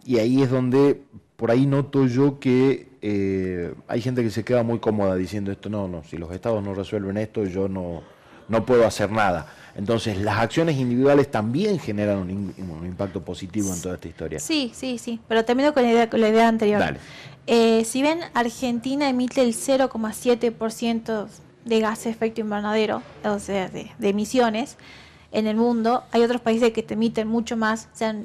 [0.05, 1.03] y ahí es donde,
[1.37, 5.69] por ahí noto yo que eh, hay gente que se queda muy cómoda diciendo esto,
[5.69, 8.03] no, no, si los estados no resuelven esto, yo no,
[8.49, 9.47] no puedo hacer nada.
[9.77, 14.41] Entonces, las acciones individuales también generan un, impacto positivo en toda esta historia.
[14.41, 16.83] Sí, sí, sí, pero termino con la idea, con la idea anterior.
[17.47, 21.29] Eh, si bien Argentina emite el 0,7%
[21.65, 24.77] de gases de efecto invernadero, o sea, de, de, emisiones,
[25.31, 28.17] en el mundo, hay otros países que te emiten mucho más, o sea,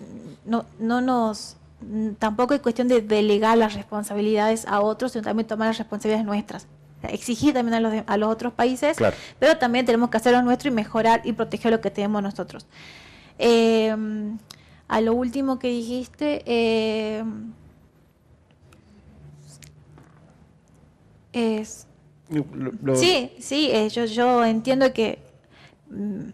[0.46, 1.58] no, no nos
[2.20, 6.68] tampoco es cuestión de delegar las responsabilidades a otros, sino también tomar las responsabilidades nuestras.
[7.04, 8.98] Exigir también a los, a los otros países,
[9.40, 12.66] pero también tenemos que hacer lo nuestro y mejorar y proteger lo que tenemos nosotros.
[13.40, 13.94] Eh,
[14.88, 17.24] a lo último que dijiste, eh,
[21.34, 21.88] es...
[22.96, 25.20] sí, sí, eh, yo, yo entiendo que...
[25.90, 26.30] Mm,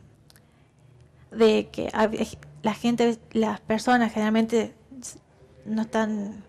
[1.32, 1.92] de que
[2.64, 4.74] la gente, las personas generalmente
[5.70, 6.44] no están...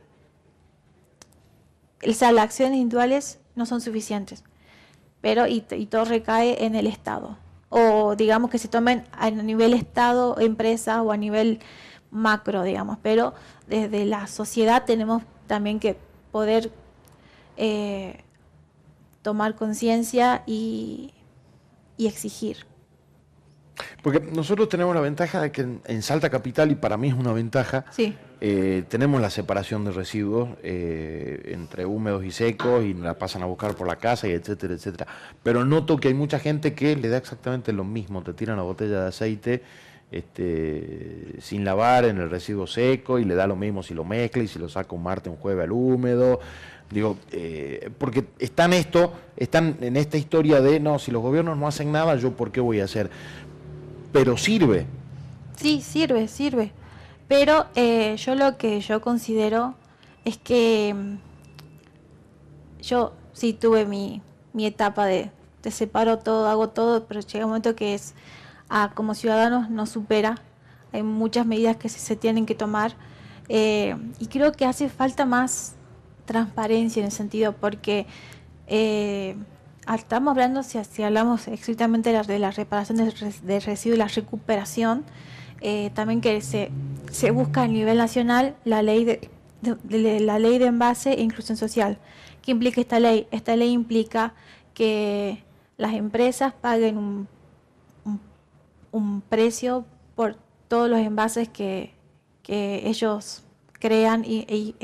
[2.06, 4.42] O sea, las acciones individuales no son suficientes,
[5.20, 7.36] pero y, todo recae en el Estado.
[7.68, 11.60] O digamos que se tomen a nivel Estado, empresa o a nivel
[12.10, 13.34] macro, digamos, pero
[13.68, 15.96] desde la sociedad tenemos también que
[16.32, 16.72] poder
[17.56, 18.24] eh,
[19.22, 21.12] tomar conciencia y,
[21.98, 22.69] y exigir.
[24.02, 27.32] Porque nosotros tenemos la ventaja de que en, Salta Capital, y para mí es una
[27.32, 27.84] ventaja,
[28.40, 33.46] eh, tenemos la separación de residuos eh, entre húmedos y secos y la pasan a
[33.46, 35.06] buscar por la casa y etcétera, etcétera.
[35.42, 38.62] Pero noto que hay mucha gente que le da exactamente lo mismo, te tiran la
[38.62, 39.62] botella de aceite
[40.10, 44.42] este, sin lavar en el residuo seco y le da lo mismo si lo mezcla
[44.42, 46.40] y si lo saca un martes, un jueves al húmedo.
[46.90, 51.68] Digo, eh, porque están esto, están en esta historia de no, si los gobiernos no
[51.68, 53.10] hacen nada, yo por qué voy a hacer
[54.12, 54.86] pero sirve.
[55.56, 56.72] Sí, sirve, sirve.
[57.28, 59.74] Pero eh, yo lo que yo considero
[60.24, 61.16] es que mm,
[62.82, 67.50] yo sí tuve mi, mi etapa de te separo todo, hago todo, pero llega un
[67.50, 68.14] momento que es,
[68.68, 70.36] ah, como ciudadanos no supera.
[70.92, 72.94] Hay muchas medidas que se, tienen que tomar
[73.48, 75.74] eh, y creo que hace falta más
[76.24, 78.06] transparencia en el sentido porque
[78.66, 79.36] eh,
[79.94, 85.04] estamos hablando, si, hablamos estrictamente de la, de la reparación de, residuos y la recuperación,
[85.60, 86.70] eh, también que se,
[87.32, 89.28] busca a nivel nacional la ley de,
[89.88, 91.98] la ley de envase e inclusión social.
[92.42, 93.26] ¿Qué implica esta ley?
[93.30, 94.32] Esta ley implica
[94.74, 95.42] que
[95.76, 97.26] las empresas paguen
[98.92, 100.36] un, precio por
[100.68, 101.94] todos los envases que,
[102.48, 104.76] ellos crean y,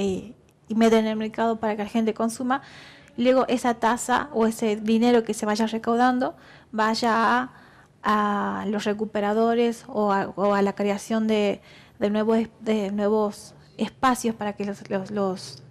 [0.69, 2.63] meten en el mercado para que la gente consuma.
[3.17, 6.35] Luego esa tasa o ese dinero que se vaya recaudando
[6.73, 7.51] vaya
[8.03, 11.61] a, los recuperadores o a, la creación de,
[11.99, 14.65] nuevos, de nuevos espacios para que
[15.11, 15.63] los,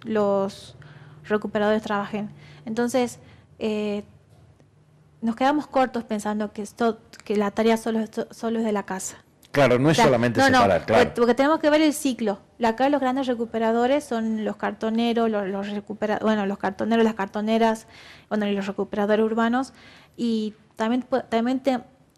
[1.24, 2.30] recuperadores trabajen.
[2.66, 3.18] Entonces,
[3.58, 4.04] eh,
[5.20, 6.64] nos quedamos cortos pensando que,
[7.24, 9.25] que la tarea solo, solo es de la casa.
[9.56, 11.12] Claro, no es solamente separar, claro.
[11.14, 12.40] Porque tenemos que ver el ciclo.
[12.62, 15.66] Acá los grandes recuperadores son los cartoneros, los, los
[16.20, 17.86] bueno, los cartoneros, las cartoneras,
[18.28, 19.72] bueno, y los recuperadores urbanos.
[20.14, 21.62] Y también, también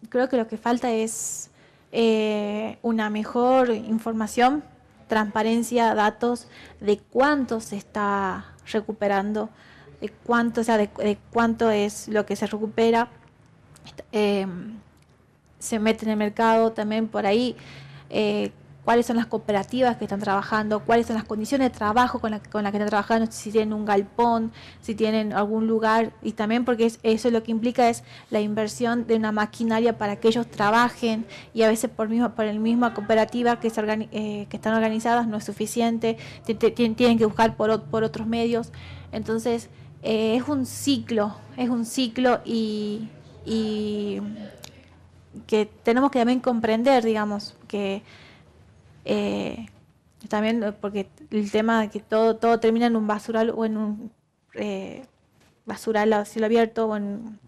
[0.09, 1.49] creo que lo que falta es
[1.93, 4.61] eh, una mejor información,
[5.07, 6.49] transparencia, datos
[6.81, 9.49] de cuánto se está recuperando,
[10.01, 10.89] de cuánto, o sea, de,
[11.31, 13.07] cuánto es lo que se recupera.
[14.11, 14.45] Eh,
[15.59, 17.55] se mete en el mercado también por ahí,
[18.09, 18.51] eh,
[18.85, 22.41] cuáles son las cooperativas que están trabajando, cuáles son las condiciones de trabajo con las
[22.47, 26.65] con la que están trabajando, si tienen un galpón, si tienen algún lugar, y también
[26.65, 31.25] porque eso lo que implica es la inversión de una maquinaria para que ellos trabajen,
[31.53, 35.27] y a veces por, misma, por el misma cooperativa que, se eh, que están organizadas
[35.27, 38.71] no es suficiente, tienen que buscar por, por otros medios.
[39.11, 39.69] Entonces,
[40.01, 43.09] eh, es un ciclo, es un ciclo y,
[43.45, 44.19] y
[45.47, 48.01] que tenemos que también comprender, digamos, que
[49.05, 49.67] eh,
[50.27, 53.77] también eh, porque el tema de que todo todo termina en un basural o en
[53.77, 54.11] un
[54.53, 55.05] eh,
[55.65, 57.39] basural a cielo abierto o en,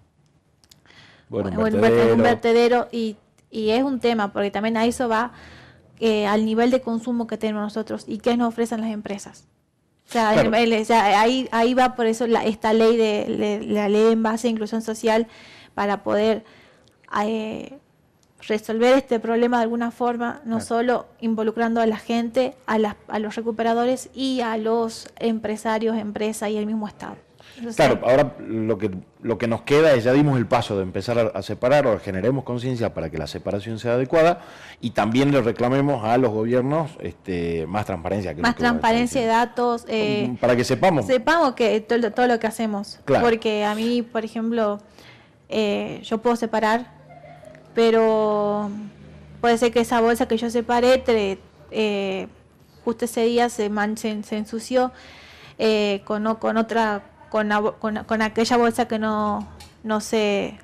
[1.29, 2.87] un vertedero.
[2.91, 3.17] y,
[3.49, 5.31] y, es un tema porque también a eso va
[6.27, 9.47] al nivel de consumo que tenemos nosotros y qué nos ofrecen las empresas.
[10.11, 14.47] O sea, ahí, ahí va por eso la, esta ley de, la ley de envase
[14.47, 15.27] de inclusión social
[15.73, 16.43] para poder
[17.23, 17.79] eh,
[18.47, 22.77] resolver este problema de alguna forma, no solo involucrando a la gente, a,
[23.07, 27.15] a, los recuperadores y a los empresarios, empresas y el mismo Estado.
[27.75, 31.31] claro, ahora lo que, lo que nos queda es, ya dimos el paso de empezar
[31.33, 34.41] a, separar o generemos conciencia para que la separación sea adecuada
[34.79, 38.33] y también le reclamemos a los gobiernos este, más transparencia.
[38.39, 39.85] más transparencia de datos.
[39.87, 41.05] Eh, para que sepamos.
[41.05, 42.99] Sepamos que todo, todo lo que hacemos.
[43.05, 44.79] Porque a mí, por ejemplo,
[45.49, 47.00] eh, yo puedo separar
[47.73, 48.69] pero
[49.39, 51.03] puede ser que esa bolsa que yo separé,
[51.71, 52.27] eh,
[52.83, 54.91] justo ese día se, manche, se ensució
[55.57, 59.47] eh, con, con otra, con, con, aquella bolsa que no,
[59.83, 60.57] no sé,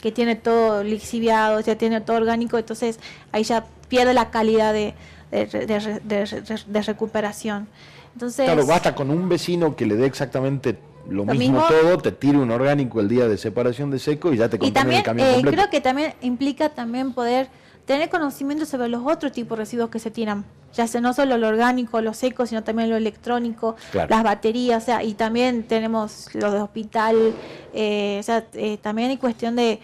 [0.00, 2.98] que tiene todo lixiviado, ya tiene todo orgánico, entonces
[3.32, 4.94] ahí ya pierde la calidad de,
[5.30, 7.68] de, recuperación.
[8.12, 12.38] Entonces, claro, basta con un vecino que le dé exactamente lo, mismo, todo, te tire
[12.38, 15.42] un orgánico el día de separación de seco y ya te contamina el camión eh,
[15.42, 17.48] Creo que también implica también poder
[17.84, 21.36] tener conocimiento sobre los otros tipos de residuos que se tiran, ya sea no solo
[21.36, 26.34] lo orgánico, lo seco, sino también lo electrónico, las baterías, o sea, y también tenemos
[26.34, 27.34] lo de hospital,
[27.74, 29.80] eh, o sea, eh, también hay cuestión de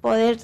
[0.00, 0.38] poder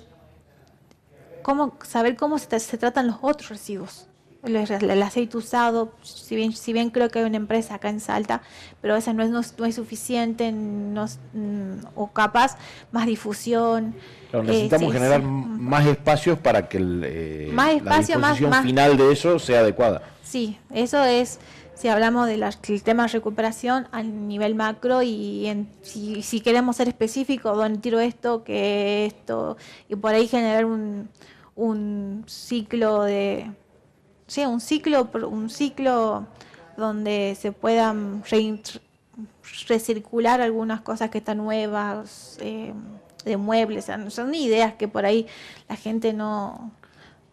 [1.42, 4.07] cómo saber cómo se, se tratan los otros residuos
[4.44, 8.42] el, aceite usado, si bien, si bien creo que hay una empresa acá en Salta,
[8.80, 12.56] pero esa no es, no, es suficiente no, mm, o capaz
[12.92, 13.94] más difusión.
[14.32, 19.60] necesitamos eh, generar más espacios para que el, eh, la disposición final de eso sea
[19.60, 20.02] adecuada.
[20.22, 21.40] Sí, eso es
[21.74, 22.44] si hablamos del
[22.82, 28.00] tema de recuperación a nivel macro y en, si, si queremos ser específicos, ¿dónde tiro
[28.00, 29.56] esto, que esto?
[29.88, 31.08] Y por ahí generar un,
[31.54, 33.52] un ciclo de
[34.28, 36.26] sí, un ciclo, un ciclo
[36.76, 38.22] donde se puedan
[39.66, 42.72] recircular algunas cosas que están nuevas, eh,
[43.24, 45.26] de muebles, son ideas que por ahí
[45.68, 46.70] la gente no...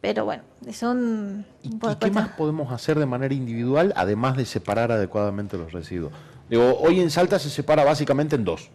[0.01, 1.45] Pero bueno, son...
[1.63, 6.11] ¿Y, qué más podemos hacer de manera individual, además de separar adecuadamente los residuos?
[6.49, 8.69] Digo, hoy en Salta se separa básicamente en dos.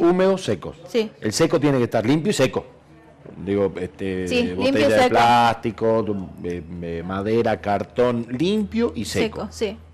[0.00, 0.76] Húmedos, secos.
[0.88, 1.10] Sí.
[1.20, 2.64] El seco tiene que estar limpio y seco
[3.44, 6.04] digo, este, botella de plástico,
[7.04, 9.48] madera, cartón, limpio y seco.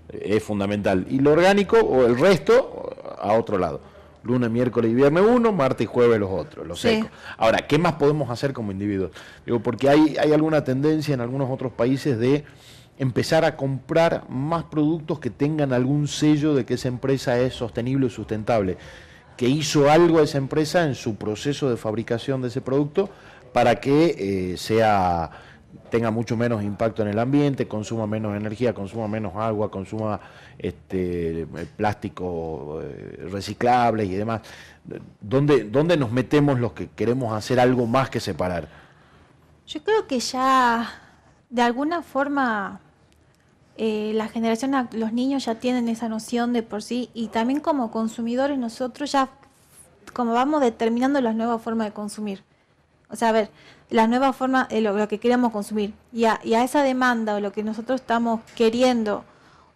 [0.09, 1.05] Es fundamental.
[1.09, 3.81] Y lo orgánico o el resto a otro lado.
[4.23, 7.09] Lunes, miércoles y viernes uno, martes y jueves los otros, los secos.
[7.37, 9.11] Ahora, ¿qué más podemos hacer como individuos?
[9.45, 12.43] Digo, porque hay, hay alguna tendencia en algunos otros países de
[12.97, 18.07] empezar a comprar más productos que tengan algún sello de que esa empresa es sostenible
[18.07, 18.77] y sustentable
[19.39, 23.09] que hizo algo esa empresa en su proceso de fabricación de ese producto
[23.53, 25.31] para que eh, sea
[25.89, 30.19] tenga mucho menos impacto en el ambiente, consuma menos energía, consuma menos agua, consuma
[30.57, 34.41] este, plástico eh, reciclables y demás.
[35.21, 38.67] ¿Dónde, ¿Dónde nos metemos los que queremos hacer algo más que separar?
[39.65, 40.85] Yo creo que ya
[41.49, 42.81] de alguna forma
[43.81, 47.91] eh, la generación, los niños ya tienen esa noción de por sí y también como
[47.91, 49.29] consumidores nosotros ya
[50.11, 52.43] como vamos determinando las nuevas formas de consumir.
[53.09, 53.49] O sea, a ver,
[53.89, 55.93] la nueva forma de lo, que queremos consumir.
[56.11, 59.23] Y a, y a, esa demanda o lo que nosotros estamos queriendo,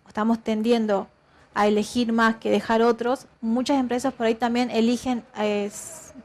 [0.04, 1.08] o estamos tendiendo
[1.54, 5.72] a elegir más que dejar otros, muchas empresas por ahí también eligen, eh,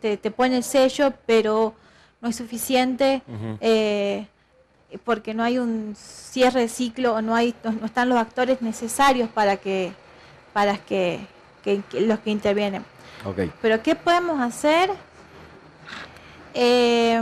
[0.00, 1.74] te, te, ponen el sello, pero
[2.20, 3.22] no es suficiente.
[3.60, 4.26] eh,
[5.04, 9.28] porque no hay un cierre de ciclo o no hay no están los actores necesarios
[9.28, 9.92] para que
[10.54, 11.20] para que,
[11.62, 12.84] que, que los que intervienen.
[13.24, 13.50] Okay.
[13.60, 14.90] pero qué podemos hacer
[16.54, 17.20] eh,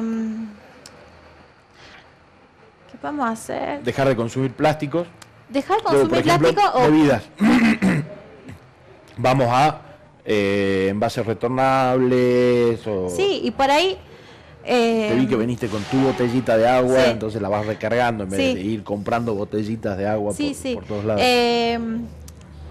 [2.92, 5.08] qué podemos hacer dejar de consumir plásticos.
[5.48, 7.22] Dejar de consumir por ejemplo, plástico o bebidas.
[9.16, 9.80] Vamos a
[10.24, 13.98] eh, envases retornables o sí y por ahí
[14.66, 17.10] eh, Te vi que viniste con tu botellita de agua, sí.
[17.10, 18.54] entonces la vas recargando en vez Sí.
[18.54, 21.22] de ir comprando botellitas de agua sí, por, todos lados.
[21.24, 21.78] Eh,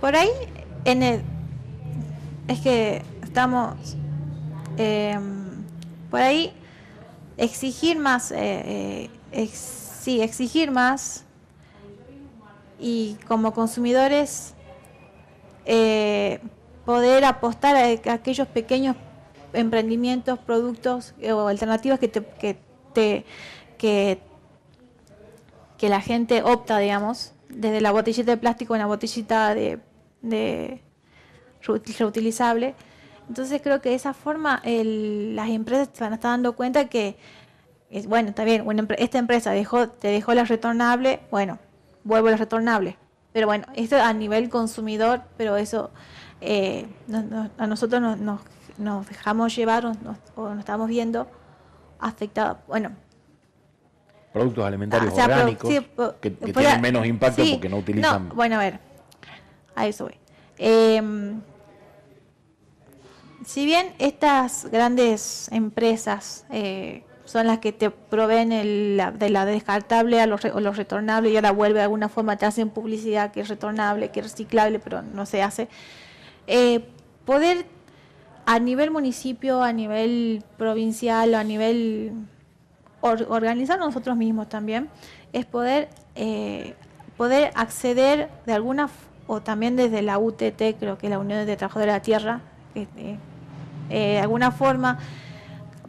[0.01, 0.29] por ahí,
[0.83, 1.21] en el,
[2.47, 3.75] es que estamos,
[4.77, 5.17] eh,
[6.11, 6.51] por ahí,
[7.37, 11.23] exigir más, eh, eh, ex- sí, exigir más
[12.79, 14.53] y como consumidores
[15.65, 16.39] eh,
[16.85, 18.95] poder apostar a, a aquellos pequeños
[19.55, 22.57] emprendimientos, productos eh, o alternativas que te, que
[22.93, 23.25] te
[25.77, 29.79] que la gente opta, digamos, desde la botellita de plástico a una botellita de,
[30.21, 30.81] de
[31.63, 32.75] reut- reutilizable.
[33.27, 36.85] Entonces creo que de esa forma el- las empresas se van a estar dando cuenta
[36.85, 37.17] que,
[37.89, 41.59] es, bueno, está bien, una esta empresa dejó, te dejó la retornable, bueno,
[42.03, 42.97] vuelvo a la retornable.
[43.33, 45.91] Pero bueno, esto a nivel consumidor, pero eso
[46.39, 48.41] eh, no- no- a nosotros nos, nos,
[48.77, 51.27] nos dejamos llevar o nos, o nos estamos viendo
[51.99, 52.57] afectados.
[52.67, 52.91] Bueno,
[54.33, 55.87] Productos alimentarios Ah, o sea, pero- orgánicos sí,
[56.19, 58.27] que, tienen la- menos impacto sí, porque no utilizan.
[58.29, 58.79] no, bueno, a ver,
[59.75, 60.15] a eso voy.
[60.57, 61.39] Em,
[63.45, 69.45] si bien estas grandes empresas eh, son las que te proveen el- la- de la
[69.45, 72.69] descartable a los, re- o los retornables y ahora vuelve de alguna forma, te hacen
[72.69, 75.69] publicidad que es retornable, que es reciclable, pero no se hace,
[76.47, 76.89] eh,
[77.25, 77.65] poder
[78.45, 82.11] a nivel municipio, a nivel provincial o a nivel
[83.01, 84.89] or- organizar nosotros mismos también,
[85.33, 86.75] es poder, eh,
[87.17, 88.89] poder acceder de alguna,
[89.27, 92.41] o también desde la UTT, creo que es la Unión de Trabajadores de la Tierra,
[92.73, 93.17] que, eh,
[93.89, 94.99] de alguna forma,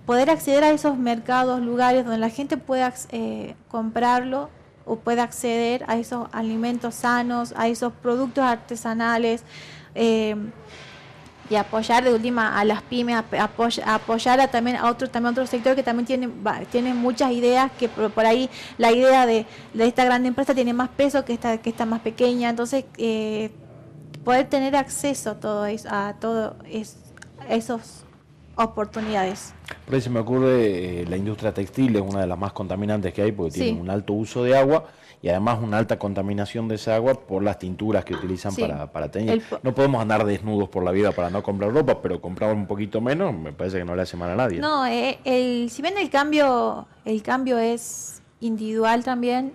[0.07, 4.49] poder acceder a esos mercados, lugares donde la gente pueda eh, comprarlo
[4.85, 9.43] o pueda acceder a esos alimentos sanos, a esos productos artesanales.
[11.51, 15.29] Y apoyar de última a las pymes, ap- apoy- apoyar a también a otro también
[15.29, 18.93] a otro sector que también tienen va- tienen muchas ideas que por, por ahí la
[18.93, 22.49] idea de, de esta gran empresa tiene más peso que esta que esta más pequeña,
[22.51, 23.51] entonces eh,
[24.25, 26.97] poder tener acceso a todo eso, a todo es,
[27.49, 28.06] a esas
[28.57, 29.55] oportunidades.
[29.85, 33.13] Por ahí se me ocurre, eh, la industria textil es una de las más contaminantes
[33.15, 33.61] que hay porque Sí.
[33.63, 34.87] tiene un alto uso de agua
[35.23, 38.61] y además una alta contaminación de ese agua por las tinturas que utilizan Sí.
[38.63, 39.31] para, para teñir.
[39.33, 42.67] El No podemos andar desnudos por la vida para no comprar ropa, pero comprar un
[42.67, 44.61] poquito menos me parece que no le hace mal a nadie.
[44.61, 49.53] No, eh, el, si bien el cambio, el cambio es individual también,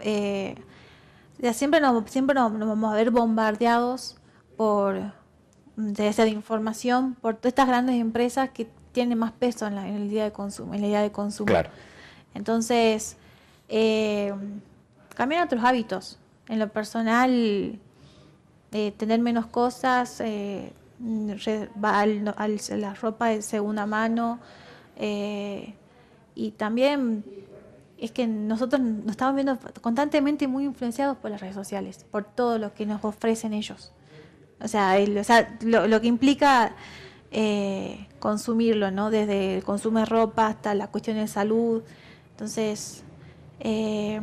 [0.00, 0.54] eh,
[1.38, 4.16] ya siempre nos, siempre nos, nos vamos a ver bombardeados
[4.56, 5.12] por
[5.76, 9.94] de esa información por todas estas grandes empresas que tienen más peso en, la- en
[9.96, 11.46] el día de consumo, en la idea de consumo.
[11.46, 11.70] Claro.
[12.34, 13.16] Entonces,
[13.68, 14.32] eh,
[15.16, 16.18] cambiar otros hábitos.
[16.48, 17.78] En lo personal,
[18.72, 20.72] eh, tener menos cosas, eh,
[21.82, 24.38] va al- al- la ropa de segunda mano
[24.96, 25.74] eh,
[26.34, 27.24] y también
[27.98, 32.58] es que nosotros nos estamos viendo constantemente muy influenciados por las redes sociales, por todo
[32.58, 33.92] lo que nos ofrecen ellos.
[34.62, 36.74] O sea, el- o sea, lo, lo que implica
[37.30, 39.10] eh, consumirlo, ¿no?
[39.10, 41.82] Desde el consumo de ropa hasta la cuestión de salud.
[42.30, 43.02] Entonces,
[43.60, 44.20] eh,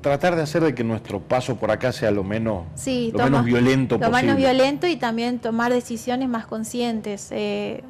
[0.00, 3.30] Tratar de hacer de que nuestro paso por acá sea lo menos, sí, lo toma-
[3.42, 4.22] menos violento lo posible.
[4.22, 7.82] menos violento y también tomar decisiones más conscientes eh,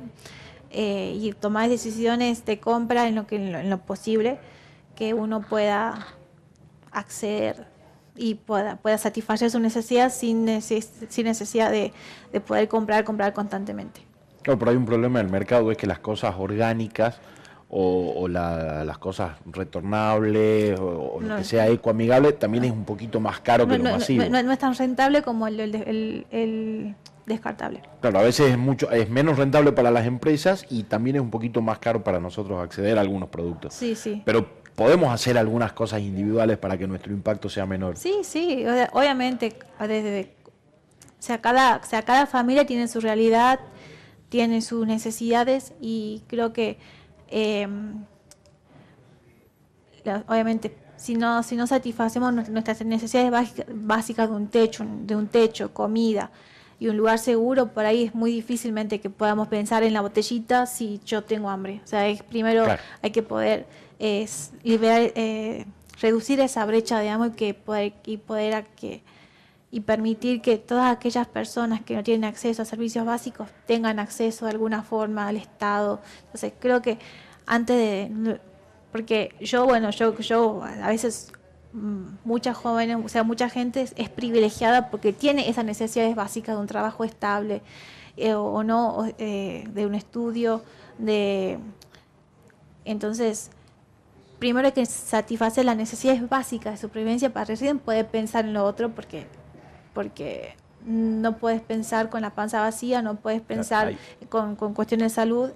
[0.71, 4.39] eh, y tomar decisiones de compra en lo que en lo, en lo posible
[4.97, 6.07] que uno pueda
[6.93, 7.67] acceder
[8.19, 11.93] y pueda, pueda satisfacer su necesidad sin, neces- sin necesidad de,
[12.33, 14.03] de poder comprar, comprar constantemente.
[14.43, 17.21] Claro, pero hay un problema en el mercado, es que las cosas orgánicas
[17.71, 23.67] o, las cosas retornables o, lo que sea ecoamigable también es un poquito más caro
[23.69, 24.25] que lo masivo.
[24.29, 26.95] No, es tan rentable como el,
[27.27, 27.83] descartable.
[28.01, 31.31] Claro, a veces es mucho es menos rentable para las empresas y también es un
[31.31, 33.75] poquito más caro para nosotros acceder a algunos productos.
[33.75, 34.23] Sí, sí.
[34.25, 34.47] Pero
[34.79, 37.99] podemos hacer algunas cosas individuales para que nuestro impacto sea menor.
[37.99, 40.33] Sí, sí, obviamente desde
[41.19, 43.61] o sea, cada, o sea, cada familia tiene su realidad,
[44.31, 46.79] tiene sus necesidades y creo que
[47.31, 48.05] Em,
[50.27, 55.73] obviamente, si no, si no satisfacemos nuestras necesidades básicas de un techo, de un techo,
[55.73, 56.31] comida
[56.81, 60.67] y un lugar seguro, por ahí es muy difícilmente que podamos pensar en la botellita
[60.67, 61.81] si yo tengo hambre.
[61.85, 62.67] O sea, es, primero
[63.03, 63.67] hay que poder
[63.99, 65.67] es, eh,
[66.01, 69.03] reducir esa brecha, digamos, y que poder, y poder que
[69.71, 74.47] y permitir que todas aquellas personas que no tienen acceso a servicios básicos tengan acceso
[74.47, 76.01] de alguna forma al Estado.
[76.25, 76.99] Entonces, creo que
[77.47, 78.41] antes de...
[78.93, 81.31] Porque yo, bueno, yo, yo a veces
[81.75, 86.63] mm, muchas jóvenes, o sea, mucha gente es, privilegiada porque tiene esas necesidades básicas de
[86.63, 87.61] un trabajo estable
[88.17, 90.63] eh, o, no, eh, de un estudio,
[90.99, 91.59] de...
[92.87, 93.51] Entonces,
[94.39, 98.91] primero que satisfacer las necesidades básicas de supervivencia para recién poder pensar en lo otro
[98.91, 99.27] porque
[99.99, 100.55] porque
[100.87, 103.97] no puedes pensar con la panza vacía, no puedes pensar
[104.29, 105.51] con, cuestiones de salud.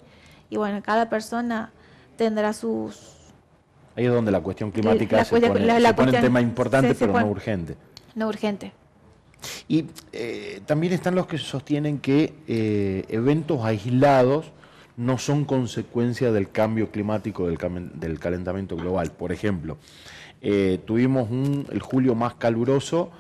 [0.50, 1.72] Y bueno, cada persona
[2.16, 3.18] tendrá sus...
[3.94, 7.76] Ahí es donde la cuestión climática se, pone, tema importante, pero no urgente.
[8.14, 8.72] No urgente.
[9.68, 14.50] Y eh, también están los que sostienen que eh, eventos aislados
[14.97, 17.59] no son consecuencia del cambio climático, del,
[17.95, 19.12] del calentamiento global.
[19.12, 19.78] Por ejemplo,
[20.40, 23.11] eh, tuvimos un, el julio más caluroso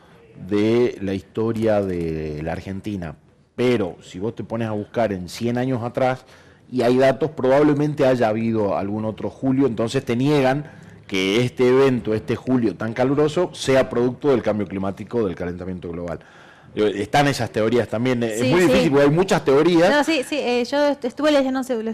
[0.48, 3.16] de la historia de la Argentina.
[3.54, 6.24] Pero si vos te pones a buscar en 100 años atrás
[6.70, 10.70] y hay datos, probablemente haya habido algún otro julio, entonces te niegan
[11.06, 16.20] que este evento, este julio tan caluroso, sea producto del cambio climático, del calentamiento global.
[16.74, 18.22] Están esas teorías también.
[18.22, 19.90] es muy difícil porque hay muchas teorías.
[19.90, 20.36] No, sí, sí.
[20.38, 21.90] Eh, yo estuve leyendo, estuve,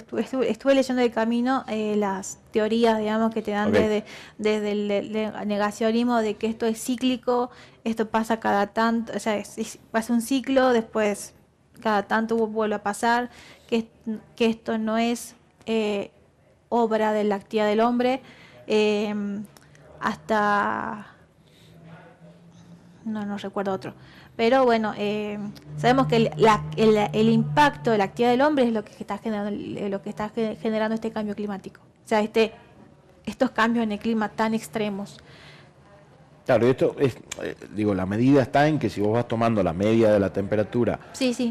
[0.48, 4.04] estuve, leyendo de camino eh, las teorías, digamos, que te dan desde,
[4.38, 7.50] desde el, negacionismo de que esto es cíclico,
[7.82, 9.42] esto pasa cada tanto, o sea,
[9.90, 11.34] pasa un ciclo, después
[11.80, 13.30] cada tanto vuelve a pasar,
[13.68, 13.88] que,
[14.36, 15.34] que esto no es
[15.66, 16.12] eh,
[16.68, 18.22] obra de la actividad del hombre,
[19.98, 21.14] hasta...
[23.04, 23.94] No, no recuerdo otro
[24.38, 25.36] pero bueno, eh,
[25.78, 29.50] sabemos que el, impacto de la actividad del hombre es lo que está generando,
[29.88, 31.80] lo que está generando este cambio climático.
[31.80, 32.52] O sea, este,
[33.26, 35.18] estos cambios en el clima tan extremos.
[36.46, 39.72] Claro, esto es, eh, digo, la medida está en que si vos vas tomando la
[39.72, 41.00] media de la temperatura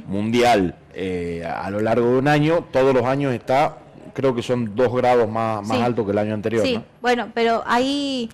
[0.06, 3.80] mundial eh, a lo largo de un año, todos los años está,
[4.14, 6.66] creo que son dos grados más, más alto que el año anterior.
[6.66, 8.30] Sí, bueno, pero ahí,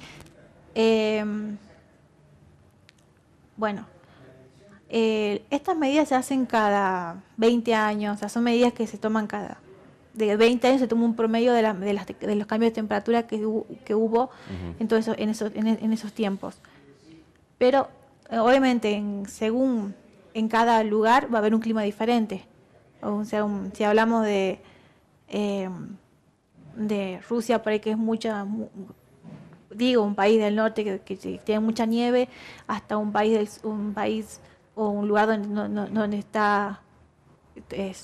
[3.58, 3.88] bueno,
[4.96, 9.26] eh, estas medidas se hacen cada 20 años, o sea, son medidas que se toman
[9.26, 9.58] cada...
[10.14, 13.44] De 20 años se toma un promedio de, de, los cambios de temperatura que,
[13.84, 14.30] que hubo
[14.80, 16.60] en, en, esos, en, esos tiempos.
[17.58, 17.88] Pero
[18.30, 19.96] obviamente, en, según
[20.36, 22.46] en cada lugar va a haber un clima diferente.
[23.02, 24.60] O sea, si hablamos de,
[25.28, 25.68] eh,
[26.76, 28.46] de Rusia, por ahí que es mucha,
[29.74, 32.30] digo, un país del norte que, tiene mucha nieve,
[32.68, 34.40] hasta un país, del, un país
[34.76, 36.82] o un lugar donde no, está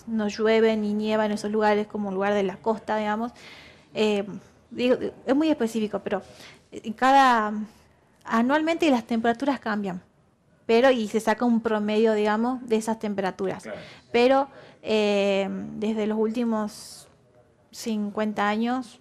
[0.08, 3.32] no llueve ni nieva en esos lugares como un lugar de la costa digamos
[3.94, 4.24] eh,
[4.78, 6.22] es muy específico pero
[6.72, 7.54] en cada
[8.24, 10.04] anualmente las temperaturas cambian
[10.70, 13.64] pero y se saca un promedio digamos de esas temperaturas.
[14.12, 14.50] Pero
[14.84, 17.08] eh, desde los últimos
[17.72, 19.00] 50 años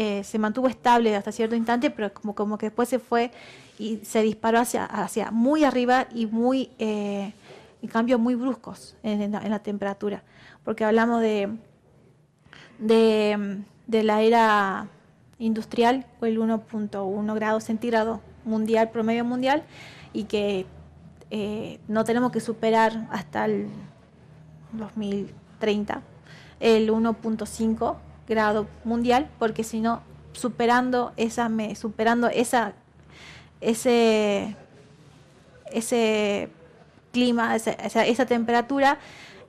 [0.00, 3.32] eh, se mantuvo estable hasta cierto instante pero como como que después se fue
[3.80, 7.32] y se disparó hacia, hacia muy arriba y muy eh,
[7.90, 10.22] cambios muy bruscos en, la, temperatura,
[10.62, 11.48] porque hablamos de,
[12.78, 14.86] de, la era
[15.40, 19.64] industrial, el 1.1 grados centígrados mundial, promedio mundial,
[20.12, 20.66] y que
[21.32, 23.66] eh, no tenemos que superar hasta el
[24.74, 26.02] 2030
[26.60, 27.96] el 1.5
[28.28, 30.02] grado mundial, porque si no,
[30.32, 32.74] superando esa, superando esa
[33.60, 34.56] ese,
[35.72, 36.48] ese
[37.12, 38.98] clima, esa, esa, temperatura,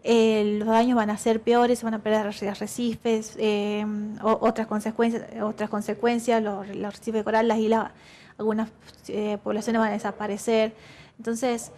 [0.04, 3.86] eh, los daños van a ser peores, van a perder arrecifes, eh,
[4.22, 7.92] otras consecuencias, otras consecuencias, los, arrecifes de coral, las islas,
[8.38, 8.70] algunas
[9.08, 10.74] eh, poblaciones van a desaparecer.
[11.18, 11.72] Entonces,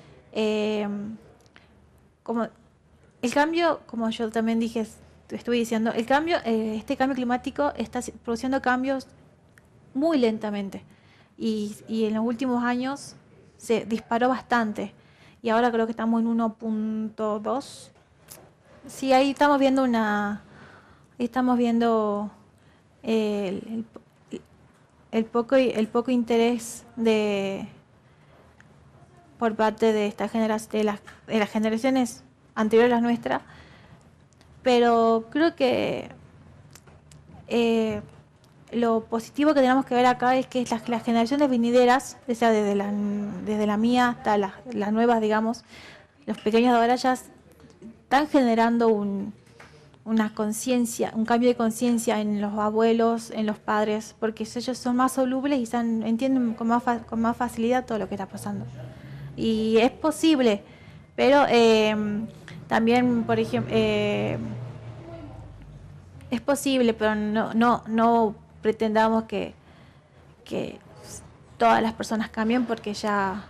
[2.24, 2.47] como
[3.22, 4.86] el cambio, como yo también dije,
[5.32, 9.07] estuve diciendo, el cambio, eh, este cambio climático está produciendo cambios
[9.93, 10.84] muy lentamente
[11.38, 13.15] y, en los últimos años
[13.57, 14.93] se disparó bastante
[15.41, 17.89] y ahora creo que estamos en 1.2.
[18.88, 20.43] Sí, ahí estamos viendo una,
[21.17, 22.32] estamos viendo
[23.03, 23.86] el,
[25.11, 27.67] el, poco el poco interés de
[29.39, 32.23] por parte de esta generación de las, de las generaciones
[32.53, 33.41] anteriores a las nuestras
[34.64, 36.09] pero creo que
[37.47, 38.01] eh,
[38.72, 42.76] lo positivo que tenemos que ver acá es que las, las generaciones venideras, sea, desde
[42.76, 42.91] la,
[43.45, 44.53] desde la mía hasta las,
[44.93, 45.64] nuevas, digamos,
[46.26, 49.34] los pequeños de ahora ya están generando un,
[50.05, 54.95] una conciencia, un cambio de conciencia en los abuelos, en los padres, porque ellos son
[54.95, 58.66] más solubles y entienden con más, con más facilidad todo lo que está pasando.
[59.36, 60.64] Y es posible,
[61.16, 61.95] pero eh,
[62.72, 64.38] también, por ejemplo, eh,
[66.30, 69.53] es posible, pero no, no, no pretendamos que,
[70.45, 70.80] que
[71.57, 73.43] todas las personas cambien porque ya...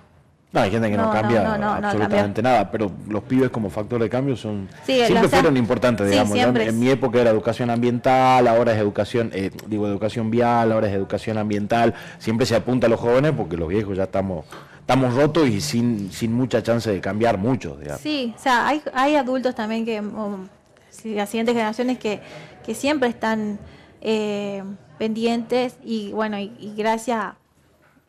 [0.52, 4.36] No, hay gente que no, cambia absolutamente nada, pero los pibes como factor de cambio
[4.36, 6.36] son siempre fueron importantes, digamos.
[6.36, 10.96] en mi época era educación ambiental, ahora es educación, eh, digo educación vial, ahora es
[10.96, 11.94] educación ambiental.
[12.18, 14.46] Siempre se apunta a los jóvenes porque los viejos ya estamos
[14.82, 17.78] estamos rotos y sin, sin mucha chance de cambiar mucho.
[18.00, 22.22] Sí, o sea, hay, hay adultos también que, las siguientes generaciones que,
[22.66, 23.60] que siempre están
[24.02, 24.64] eh,
[24.98, 27.36] pendientes y bueno, y, gracias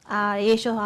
[0.06, 0.76] a, ellos,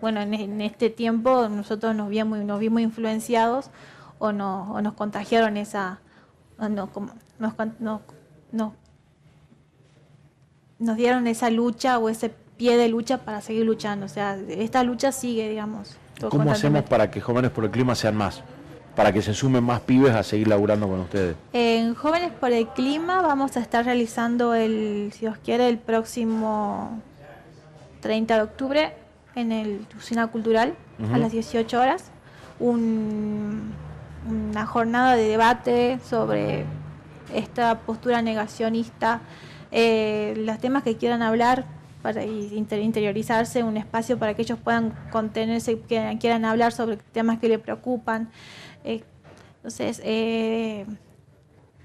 [0.00, 3.70] bueno, en, este tiempo nosotros nos vimos, nos vimos influenciados
[4.18, 6.00] o, no, o nos contagiaron esa,
[6.58, 7.54] no, nos,
[8.52, 8.72] nos,
[10.78, 14.06] nos dieron esa lucha o ese pie de lucha para seguir luchando.
[14.06, 15.96] O sea, esta lucha sigue, digamos.
[16.28, 18.42] ¿Cómo hacemos para que Jóvenes por el Clima sean más?
[18.94, 21.34] Para que se sumen más pibes a seguir laburando con ustedes.
[21.52, 27.00] En Jóvenes por el Clima vamos a estar realizando, el, si os quiere, el próximo
[28.00, 28.92] 30 de octubre
[29.34, 30.74] en el Usina Cultural
[31.12, 32.10] a las 18 horas.
[32.60, 33.64] una
[34.66, 36.64] jornada de debate sobre
[37.34, 39.20] esta postura negacionista,
[39.72, 41.64] eh, los temas que quieran hablar,
[42.04, 47.48] para interiorizarse, un espacio para que ellos puedan contenerse, que quieran hablar sobre temas que
[47.48, 48.28] les preocupan.
[48.84, 49.02] Eh,
[49.56, 50.84] entonces, eh,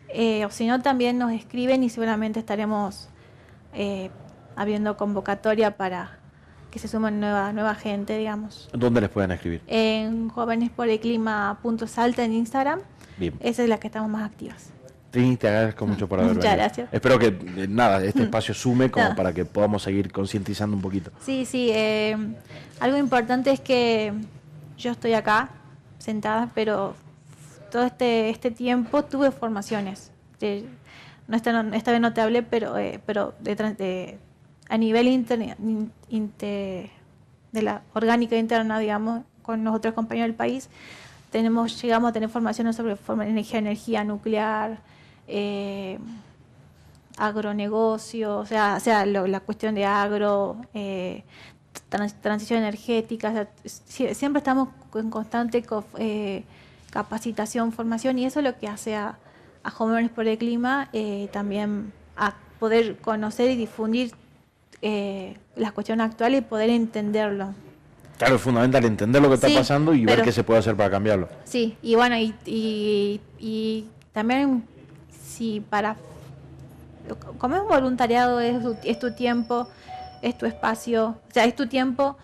[0.10, 3.08] eh, o si no, también nos escriben y seguramente estaremos
[4.58, 6.20] abriendo convocatoria para
[6.70, 8.70] que se sumen nueva, nueva gente, digamos.
[8.74, 9.62] ¿Dónde les pueden escribir?
[9.68, 12.82] En jóvenesporelclima.salta en Instagram.
[13.18, 13.36] Bien.
[13.40, 14.74] Esa es la que estamos más activas.
[15.12, 16.90] Trini, te agradezco mucho por haber Muchas gracias.
[16.92, 18.24] Espero que, eh, nada, este mm.
[18.24, 21.12] espacio sume como para que podamos seguir concientizando un poquito.
[21.22, 21.70] Sí, sí.
[21.72, 22.16] Eh,
[22.80, 24.14] algo importante es que
[24.78, 25.50] yo estoy acá,
[25.98, 26.96] sentada, pero
[27.72, 30.12] todo este, este tiempo tuve formaciones.
[31.28, 34.18] no esta, esta vez no te hablé, pero, eh, pero de,
[34.70, 36.90] a nivel inter,
[37.52, 40.70] de la orgánica interna, digamos, con los otros compañeros del país,
[41.32, 42.96] tenemos, llegamos a tener formaciones sobre
[43.28, 44.80] energía, energía nuclear,
[45.30, 46.00] eh,
[47.20, 51.24] agronegocio, o sea, o sea la cuestión de agro, eh,
[52.22, 55.64] transición energética, siempre estamos en constante
[55.98, 56.44] eh,
[56.90, 59.18] capacitación, formación y eso es lo que hace a,
[59.72, 64.14] Jóvenes por el Clima eh, también a poder conocer y difundir
[64.82, 67.54] las cuestiones actuales y poder entenderlo.
[68.18, 70.90] Claro, es fundamental entender lo que está pasando y ver qué se puede hacer para
[70.90, 71.28] cambiarlo.
[71.44, 74.64] Sí, y bueno, y, y, y también
[75.40, 75.96] si para...
[77.38, 79.68] Como es un voluntariado, es tu, tiempo,
[80.22, 82.18] es tu espacio, o sea, es tu tiempo,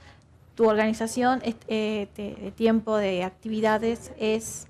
[0.54, 4.68] tu organización, es, eh, tiempo, de actividades, es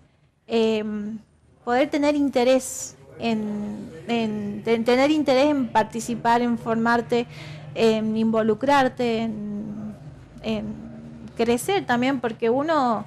[0.47, 1.17] em,
[1.65, 7.25] poder tener interés en, en, tener interés en participar, en formarte,
[7.73, 10.85] en involucrarte, en
[11.35, 13.05] crecer también, porque uno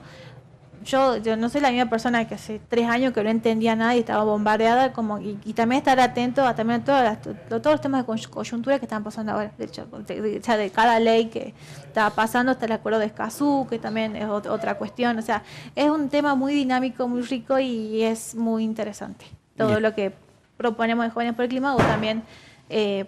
[0.88, 3.94] yo, yo no soy la misma persona que hace tres años que no entendía nada
[3.94, 8.28] y estaba bombardeada, como y, también estar atento a también todas todos los temas de
[8.30, 11.52] coyuntura que están pasando ahora, de hecho, de, de cada ley que
[11.84, 15.42] está pasando, está el acuerdo de Escazú, que también es otra cuestión, o sea,
[15.76, 19.26] es un tema muy dinámico, muy rico y es muy interesante.
[19.58, 20.14] Todo lo que
[20.56, 22.22] proponemos en Jóvenes por el Clima o también,
[22.70, 23.04] eh,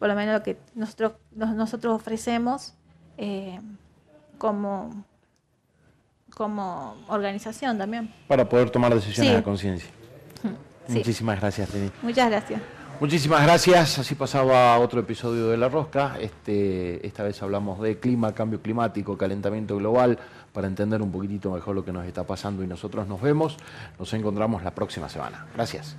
[0.00, 2.74] por lo menos lo que nosotros, nosotros ofrecemos
[3.18, 3.60] eh,
[4.38, 5.04] como
[6.38, 8.14] como organización también.
[8.28, 9.90] Para poder tomar decisiones de conciencia.
[10.86, 11.90] Muchísimas gracias, Teni.
[12.00, 12.62] Muchas gracias.
[13.00, 13.98] Muchísimas gracias.
[13.98, 16.16] Así pasaba otro episodio de La Rosca.
[16.20, 20.18] Este, esta vez hablamos de clima, cambio climático, calentamiento global,
[20.52, 23.56] para entender un poquitito mejor lo que nos está pasando y nosotros nos vemos.
[23.98, 25.46] Nos encontramos la próxima semana.
[25.54, 25.96] Gracias.